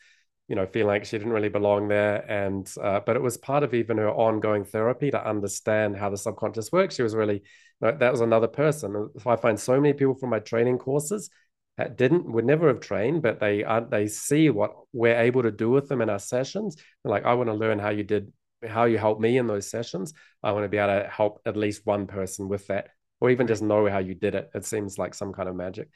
[0.48, 2.16] you know, feeling like she didn't really belong there.
[2.30, 6.18] And, uh, but it was part of even her ongoing therapy to understand how the
[6.18, 6.96] subconscious works.
[6.96, 7.42] She was really, you
[7.80, 9.10] know, that was another person.
[9.20, 11.30] So I find so many people from my training courses
[11.76, 15.50] that didn't would never have trained, but they are they see what we're able to
[15.50, 16.76] do with them in our sessions.
[16.76, 18.32] They're like, I want to learn how you did
[18.66, 20.14] how you helped me in those sessions.
[20.42, 23.46] I want to be able to help at least one person with that, or even
[23.46, 24.50] just know how you did it.
[24.54, 25.88] It seems like some kind of magic.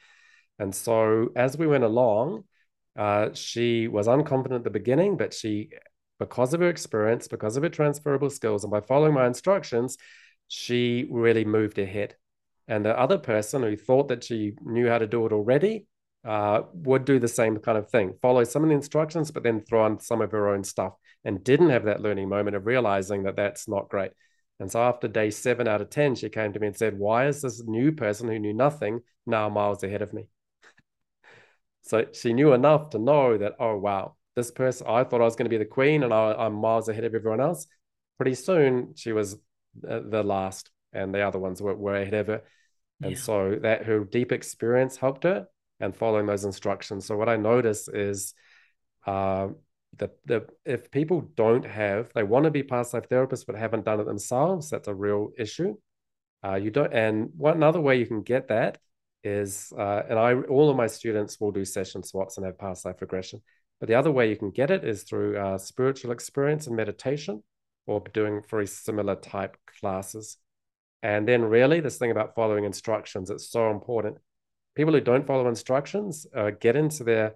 [0.59, 2.43] And so as we went along,
[2.99, 5.69] uh, she was unconfident at the beginning, but she,
[6.19, 9.97] because of her experience, because of her transferable skills, and by following my instructions,
[10.49, 12.17] she really moved ahead.
[12.67, 15.87] And the other person who thought that she knew how to do it already
[16.25, 19.61] uh, would do the same kind of thing, follow some of the instructions, but then
[19.61, 20.93] throw on some of her own stuff
[21.23, 24.11] and didn't have that learning moment of realizing that that's not great.
[24.59, 27.27] And so after day seven out of 10, she came to me and said, Why
[27.27, 30.27] is this new person who knew nothing now miles ahead of me?
[31.89, 35.35] So she knew enough to know that, oh, wow, this person, I thought I was
[35.35, 37.65] going to be the queen and I, am miles ahead of everyone else.
[38.17, 39.33] Pretty soon, she was
[39.89, 42.41] uh, the last, and the other ones were, were ahead of her.
[43.01, 43.17] And yeah.
[43.17, 45.47] so that her deep experience helped her
[45.79, 47.07] and following those instructions.
[47.07, 48.35] So what I notice is
[49.07, 49.47] uh,
[49.97, 53.85] the, the if people don't have, they want to be past life therapists but haven't
[53.85, 55.75] done it themselves, that's a real issue.
[56.45, 58.77] Uh, you don't, and one another way you can get that
[59.23, 62.85] is, uh, and I all of my students will do session swaps and have past
[62.85, 63.41] life regression.
[63.79, 67.43] But the other way you can get it is through uh, spiritual experience and meditation,
[67.87, 70.37] or doing very similar type classes.
[71.01, 74.17] And then, really, this thing about following instructions, it's so important.
[74.75, 77.35] People who don't follow instructions uh, get into their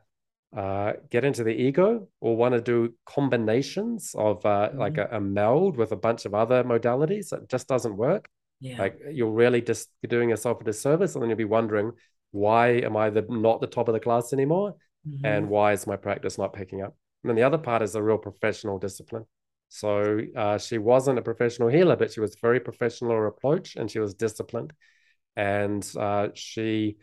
[0.55, 4.77] uh, get into the ego or want to do combinations of uh, mm-hmm.
[4.77, 7.34] like a, a, meld with a bunch of other modalities.
[7.34, 8.30] It just doesn't work.
[8.64, 8.77] Yeah.
[8.80, 11.91] Like you're really just doing yourself a disservice, and then you'll be wondering
[12.31, 14.76] why am I the not the top of the class anymore,
[15.06, 15.26] mm-hmm.
[15.26, 16.95] and why is my practice not picking up?
[17.23, 19.26] And then the other part is a real professional discipline.
[19.68, 23.91] So uh, she wasn't a professional healer, but she was very professional her approach, and
[23.91, 24.72] she was disciplined,
[25.35, 26.95] and uh, she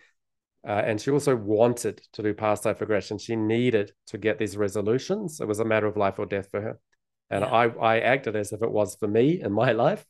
[0.67, 3.19] uh, and she also wanted to do past life regression.
[3.19, 5.41] She needed to get these resolutions.
[5.43, 6.79] It was a matter of life or death for her,
[7.29, 7.53] and yeah.
[7.53, 10.07] I I acted as if it was for me in my life.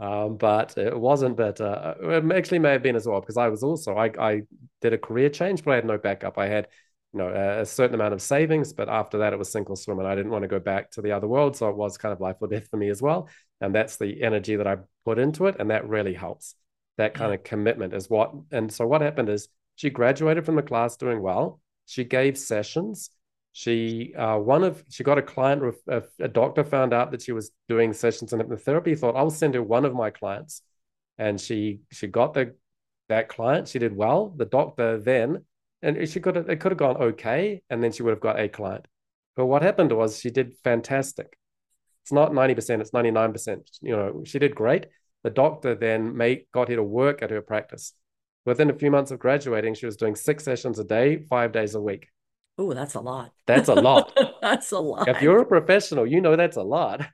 [0.00, 1.36] Um, but it wasn't.
[1.36, 4.42] But uh, it actually may have been as well because I was also I I
[4.80, 6.36] did a career change, but I had no backup.
[6.36, 6.68] I had
[7.14, 7.28] you know
[7.60, 10.14] a, certain amount of savings but after that it was sink or swim and i
[10.14, 12.36] didn't want to go back to the other world so it was kind of life
[12.40, 13.28] or death for me as well
[13.60, 16.56] and that's the energy that i put into it and that really helps
[16.98, 20.62] that kind of commitment is what and so what happened is she graduated from the
[20.62, 23.10] class doing well she gave sessions
[23.56, 27.30] she uh, one of she got a client a, a, doctor found out that she
[27.30, 30.60] was doing sessions in hypnotherapy thought i'll send her one of my clients.
[31.18, 32.56] And she she got the
[33.08, 35.44] that client she did well the doctor then
[35.82, 38.40] and she could have it could have gone okay and then she would have got
[38.40, 38.88] a client.
[39.36, 41.38] But what happened was she did fantastic.
[42.02, 44.86] It's not 90% it's 99% you know she did great.
[45.22, 47.92] The doctor then made got her to work at her practice.
[48.44, 51.76] Within a few months of graduating she was doing six sessions a day five days
[51.76, 52.08] a week
[52.56, 53.32] Oh, that's a lot.
[53.46, 54.16] That's a lot.
[54.40, 55.08] that's a lot.
[55.08, 57.06] If you're a professional, you know that's a lot.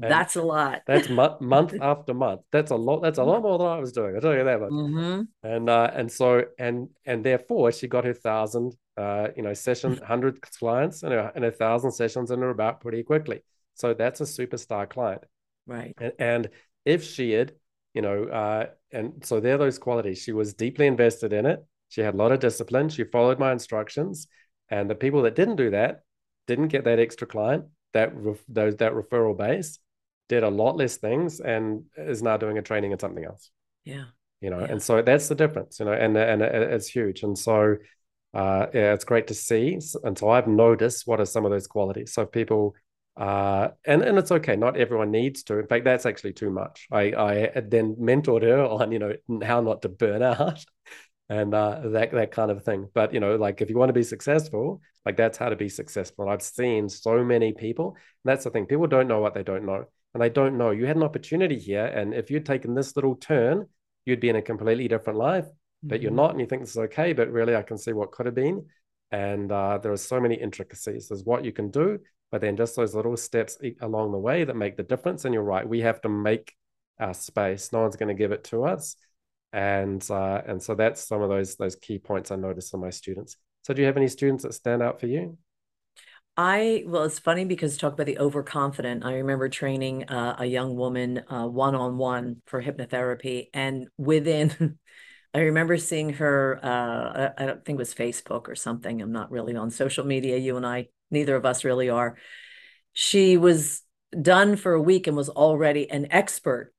[0.00, 0.82] And that's a lot.
[0.86, 2.42] that's month month after month.
[2.52, 3.02] That's a lot.
[3.02, 4.16] That's a lot more than I was doing.
[4.16, 4.70] I tell you that much.
[4.70, 5.22] Mm-hmm.
[5.42, 9.96] And uh, and so and and therefore she got her thousand uh, you know session
[10.06, 13.42] hundred clients and a, and a thousand sessions in her about pretty quickly.
[13.74, 15.24] So that's a superstar client.
[15.66, 15.94] Right.
[15.98, 16.50] And, and
[16.84, 17.52] if she had,
[17.94, 20.18] you know, uh, and so there are those qualities.
[20.22, 21.64] She was deeply invested in it.
[21.88, 22.88] She had a lot of discipline.
[22.88, 24.26] She followed my instructions
[24.70, 26.02] and the people that didn't do that
[26.46, 28.12] didn't get that extra client, that
[28.48, 29.78] those that referral base,
[30.28, 33.50] did a lot less things, and is now doing a training in something else.
[33.84, 34.04] Yeah,
[34.40, 34.66] you know, yeah.
[34.70, 37.76] and so that's the difference, you know, and and it's huge, and so
[38.34, 39.78] uh, yeah, it's great to see.
[40.04, 42.12] And so I've noticed what are some of those qualities.
[42.12, 42.74] So people,
[43.16, 44.56] uh, and and it's okay.
[44.56, 45.58] Not everyone needs to.
[45.58, 46.86] In fact, that's actually too much.
[46.92, 50.64] I I then mentored her on you know how not to burn out,
[51.28, 52.88] and uh, that that kind of thing.
[52.94, 55.68] But you know, like if you want to be successful, like that's how to be
[55.68, 56.24] successful.
[56.24, 57.96] And I've seen so many people.
[58.24, 58.66] that's the thing.
[58.66, 59.84] People don't know what they don't know,
[60.14, 60.70] and they don't know.
[60.70, 63.66] You had an opportunity here, and if you'd taken this little turn,
[64.06, 65.44] you'd be in a completely different life.
[65.44, 65.88] Mm-hmm.
[65.88, 66.16] But you're mm-hmm.
[66.16, 67.12] not, and you think this is okay.
[67.12, 68.66] But really, I can see what could have been.
[69.10, 71.08] And uh, there are so many intricacies.
[71.08, 71.98] There's what you can do,
[72.30, 75.24] but then just those little steps along the way that make the difference.
[75.24, 76.54] And you're right, we have to make
[77.00, 77.72] our space.
[77.72, 78.96] No one's going to give it to us
[79.52, 82.90] and uh, and so that's some of those those key points I notice in my
[82.90, 83.36] students.
[83.62, 85.38] So do you have any students that stand out for you?
[86.36, 89.04] I well, it's funny because talk about the overconfident.
[89.04, 94.78] I remember training uh, a young woman one on one for hypnotherapy, and within,
[95.34, 96.60] I remember seeing her.
[96.62, 99.02] Uh, I don't think it was Facebook or something.
[99.02, 100.36] I'm not really on social media.
[100.38, 102.16] You and I, neither of us really are.
[102.92, 103.82] She was
[104.20, 106.72] done for a week and was already an expert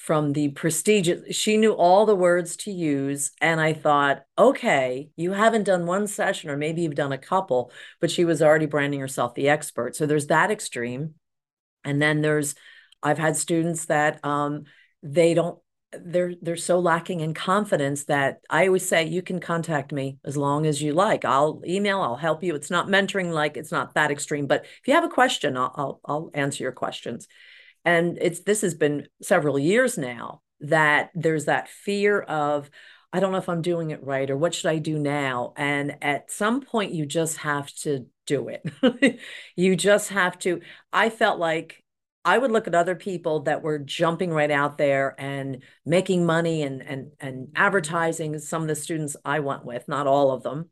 [0.00, 5.32] from the prestigious she knew all the words to use and i thought okay you
[5.32, 7.70] haven't done one session or maybe you've done a couple
[8.00, 9.94] but she was already branding herself the expert.
[9.94, 11.14] So there's that extreme.
[11.84, 12.54] And then there's
[13.02, 14.64] i've had students that um
[15.02, 15.58] they don't
[15.92, 20.36] they're they're so lacking in confidence that i always say you can contact me as
[20.36, 21.24] long as you like.
[21.24, 22.54] I'll email i'll help you.
[22.54, 25.72] It's not mentoring like it's not that extreme but if you have a question i'll
[25.76, 27.26] i'll, I'll answer your questions
[27.84, 32.70] and it's this has been several years now that there's that fear of
[33.12, 35.52] i don't know if i'm doing it right or what should i do now?
[35.56, 39.20] And at some point you just have to do it.
[39.56, 40.60] You just have to
[40.92, 41.82] i felt like
[42.24, 46.62] i would look at other people that were jumping right out there and making money
[46.62, 50.70] and and and advertising some of the students i went with not all of them.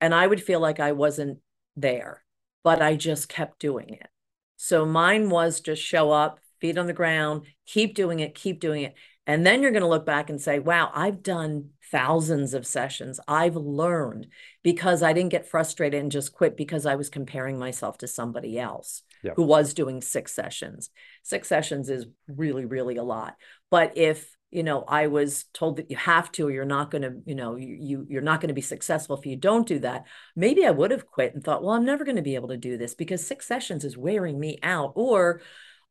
[0.00, 1.38] And i would feel like i wasn't
[1.76, 2.22] there
[2.62, 4.08] but i just kept doing it.
[4.56, 8.84] So mine was just show up feet on the ground, keep doing it, keep doing
[8.84, 8.94] it.
[9.26, 13.20] And then you're going to look back and say, wow, I've done thousands of sessions.
[13.28, 14.28] I've learned
[14.62, 18.58] because I didn't get frustrated and just quit because I was comparing myself to somebody
[18.58, 19.02] else
[19.36, 20.88] who was doing six sessions.
[21.22, 23.34] Six sessions is really, really a lot.
[23.70, 27.02] But if you know i was told that you have to or you're not going
[27.02, 30.04] to you know you you're not going to be successful if you don't do that
[30.36, 32.56] maybe i would have quit and thought well i'm never going to be able to
[32.56, 35.40] do this because six sessions is wearing me out or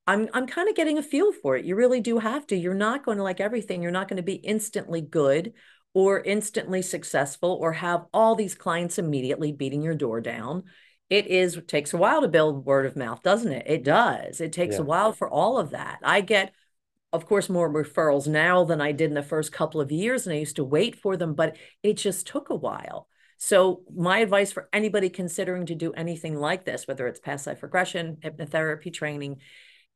[0.05, 1.65] I'm I'm kind of getting a feel for it.
[1.65, 2.55] You really do have to.
[2.55, 3.81] You're not going to like everything.
[3.81, 5.53] You're not going to be instantly good
[5.93, 10.63] or instantly successful or have all these clients immediately beating your door down.
[11.09, 13.65] It is it takes a while to build word of mouth, doesn't it?
[13.67, 14.41] It does.
[14.41, 14.81] It takes yeah.
[14.81, 15.99] a while for all of that.
[16.03, 16.53] I get
[17.13, 20.35] of course more referrals now than I did in the first couple of years and
[20.35, 23.07] I used to wait for them, but it just took a while.
[23.37, 27.61] So my advice for anybody considering to do anything like this, whether it's past life
[27.61, 29.37] regression, hypnotherapy training,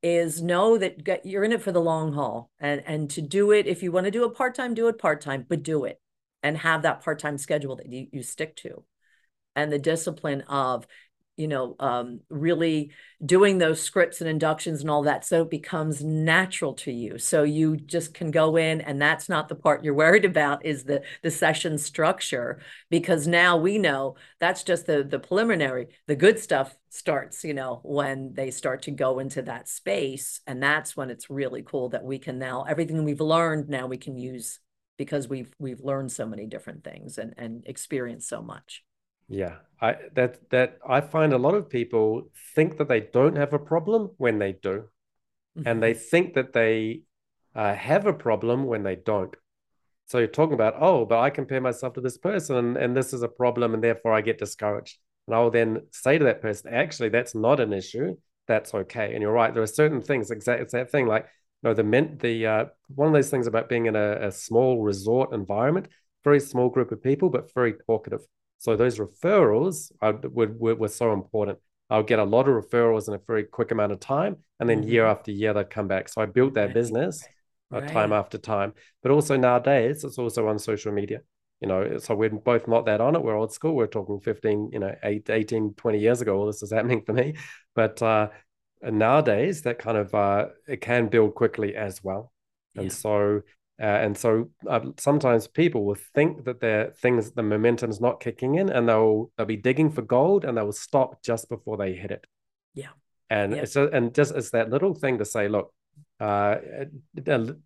[0.04, 3.66] is know that you're in it for the long haul and and to do it
[3.66, 6.00] if you want to do it part-time do it part-time but do it
[6.44, 8.84] and have that part-time schedule that you, you stick to.
[9.56, 10.86] And the discipline of
[11.38, 12.92] you know, um, really
[13.24, 15.24] doing those scripts and inductions and all that.
[15.24, 17.20] So it becomes natural to you.
[17.20, 20.84] So you just can go in and that's not the part you're worried about is
[20.84, 22.60] the, the session structure,
[22.90, 27.82] because now we know that's just the, the preliminary, the good stuff starts, you know,
[27.84, 30.42] when they start to go into that space.
[30.48, 33.98] And that's when it's really cool that we can now, everything we've learned now we
[33.98, 34.60] can use
[34.98, 38.84] because we've, we've learned so many different things and, and experienced so much.
[39.28, 39.56] Yeah.
[39.80, 43.60] I that that I find a lot of people think that they don't have a
[43.60, 44.86] problem when they do.
[45.58, 45.68] Mm-hmm.
[45.68, 46.10] And they mm-hmm.
[46.10, 47.02] think that they
[47.56, 49.36] uh, have a problem when they don't.
[50.08, 53.24] So you're talking about, oh, but I compare myself to this person and, this is
[53.24, 54.98] a problem and therefore I get discouraged.
[55.28, 58.16] And I'll then say to that person, actually, that's not an issue.
[58.48, 59.14] That's okay.
[59.14, 59.54] And you're right.
[59.54, 61.24] There are certain things, exactly it's that thing like,
[61.62, 64.32] you know, the meant the uh, one of those things about being in a, a
[64.32, 65.90] small resort environment,
[66.24, 68.22] very small group of people, but very talkative.
[68.58, 71.60] So those referrals are, were, were, were so important.
[71.90, 74.38] I'll get a lot of referrals in a very quick amount of time.
[74.60, 74.90] And then mm-hmm.
[74.90, 76.10] year after year, they'd come back.
[76.10, 77.24] So I built that business
[77.74, 77.92] uh, right.
[77.92, 78.74] time after time.
[79.02, 81.22] But also nowadays, it's also on social media.
[81.62, 83.24] You know, so we're both not that on it.
[83.24, 83.74] We're old school.
[83.74, 87.14] We're talking 15, you know, 8, 18, 20 years ago, all this is happening for
[87.14, 87.36] me.
[87.74, 88.30] But uh,
[88.84, 92.32] nowadays, that kind of, uh, it can build quickly as well.
[92.76, 92.92] And yeah.
[92.92, 93.42] so
[93.80, 98.56] uh, and so uh, sometimes people will think that their things, the momentum's not kicking
[98.56, 101.94] in, and they'll they'll be digging for gold, and they will stop just before they
[101.94, 102.26] hit it.
[102.74, 102.90] Yeah,
[103.30, 103.62] and yeah.
[103.62, 105.72] it's a, and just it's that little thing to say, look,
[106.20, 106.56] uh,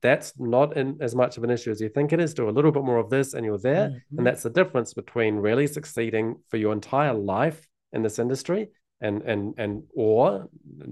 [0.02, 2.34] that's not in, as much of an issue as you think it is.
[2.34, 4.18] Do a little bit more of this, and you're there, mm-hmm.
[4.18, 8.68] and that's the difference between really succeeding for your entire life in this industry
[9.00, 10.50] and and and or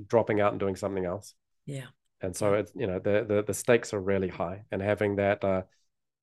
[0.08, 1.34] dropping out and doing something else.
[1.66, 1.88] Yeah
[2.22, 5.44] and so it's you know the the, the stakes are really high and having that
[5.44, 5.62] uh,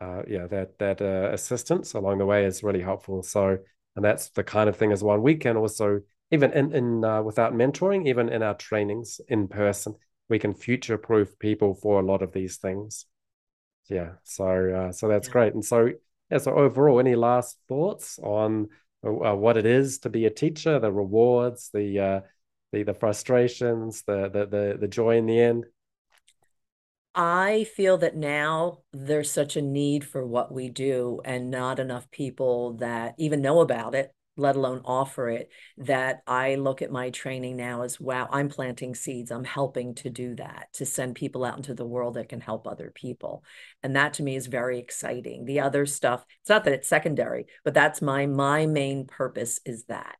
[0.01, 3.23] uh yeah that that uh, assistance along the way is really helpful.
[3.23, 3.59] So
[3.94, 5.18] and that's the kind of thing as well.
[5.18, 6.01] We can also
[6.31, 9.94] even in in uh, without mentoring even in our trainings in person
[10.28, 13.06] we can future proof people for a lot of these things.
[13.89, 14.47] Yeah so
[14.89, 15.32] uh, so that's yeah.
[15.32, 15.55] great.
[15.55, 15.90] And so
[16.31, 18.68] yeah so overall any last thoughts on
[19.05, 22.20] uh, what it is to be a teacher the rewards the uh
[22.73, 25.64] the the frustrations the the the, the joy in the end
[27.16, 32.10] I feel that now there's such a need for what we do and not enough
[32.10, 35.48] people that even know about it, let alone offer it,
[35.78, 39.30] that I look at my training now as wow, I'm planting seeds.
[39.30, 42.66] I'm helping to do that, to send people out into the world that can help
[42.66, 43.43] other people.
[43.82, 45.47] And that to me is very exciting.
[45.47, 49.84] The other stuff, it's not that it's secondary, but that's my my main purpose is
[49.84, 50.18] that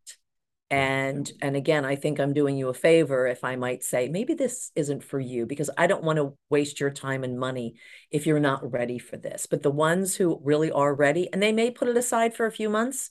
[0.71, 4.35] and and again i think i'm doing you a favor if i might say maybe
[4.35, 7.75] this isn't for you because i don't want to waste your time and money
[8.11, 9.47] if you're not ready for this.
[9.47, 12.53] But the ones who really are ready and they may put it aside for a
[12.53, 13.11] few months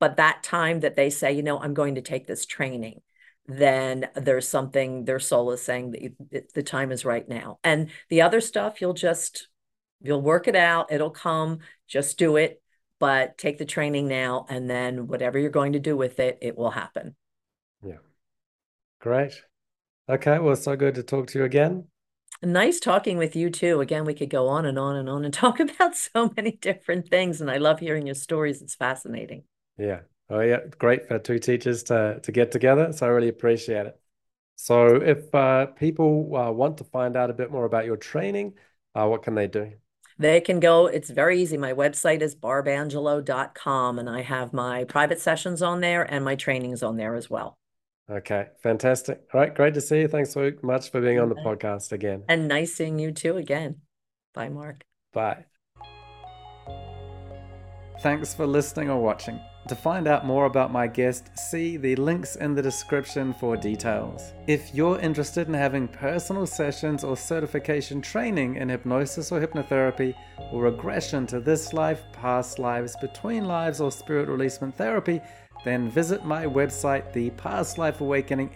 [0.00, 3.00] but that time that they say you know i'm going to take this training
[3.48, 7.58] then there's something their soul is saying that the time is right now.
[7.62, 9.48] And the other stuff you'll just
[10.02, 11.58] you'll work it out it'll come
[11.88, 12.60] just do it
[12.98, 16.56] but take the training now and then whatever you're going to do with it it
[16.56, 17.14] will happen.
[17.84, 17.98] Yeah.
[19.00, 19.42] Great.
[20.08, 21.84] Okay well so good to talk to you again.
[22.42, 23.80] Nice talking with you too.
[23.80, 27.08] Again we could go on and on and on and talk about so many different
[27.08, 28.62] things and i love hearing your stories.
[28.62, 29.44] It's fascinating.
[29.78, 30.00] Yeah.
[30.30, 30.60] Oh yeah.
[30.78, 34.00] Great for two teachers to to get together so i really appreciate it.
[34.58, 38.54] So if uh, people uh, want to find out a bit more about your training
[38.94, 39.72] uh, what can they do
[40.18, 41.56] they can go, it's very easy.
[41.56, 46.82] My website is barbangelo.com and I have my private sessions on there and my trainings
[46.82, 47.58] on there as well.
[48.08, 49.20] Okay, fantastic.
[49.34, 50.08] All right, great to see you.
[50.08, 52.22] Thanks so much for being on the podcast again.
[52.28, 53.80] And nice seeing you too again.
[54.32, 54.84] Bye, Mark.
[55.12, 55.44] Bye.
[58.00, 59.40] Thanks for listening or watching.
[59.68, 64.32] To find out more about my guest, see the links in the description for details.
[64.46, 70.14] If you're interested in having personal sessions or certification training in hypnosis or hypnotherapy,
[70.52, 75.20] or regression to this life, past lives, between lives, or spirit releasement therapy,
[75.64, 77.32] then visit my website, the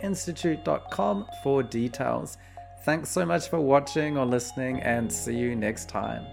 [0.02, 2.38] Institute.com, for details.
[2.84, 6.24] Thanks so much for watching or listening, and see you next time.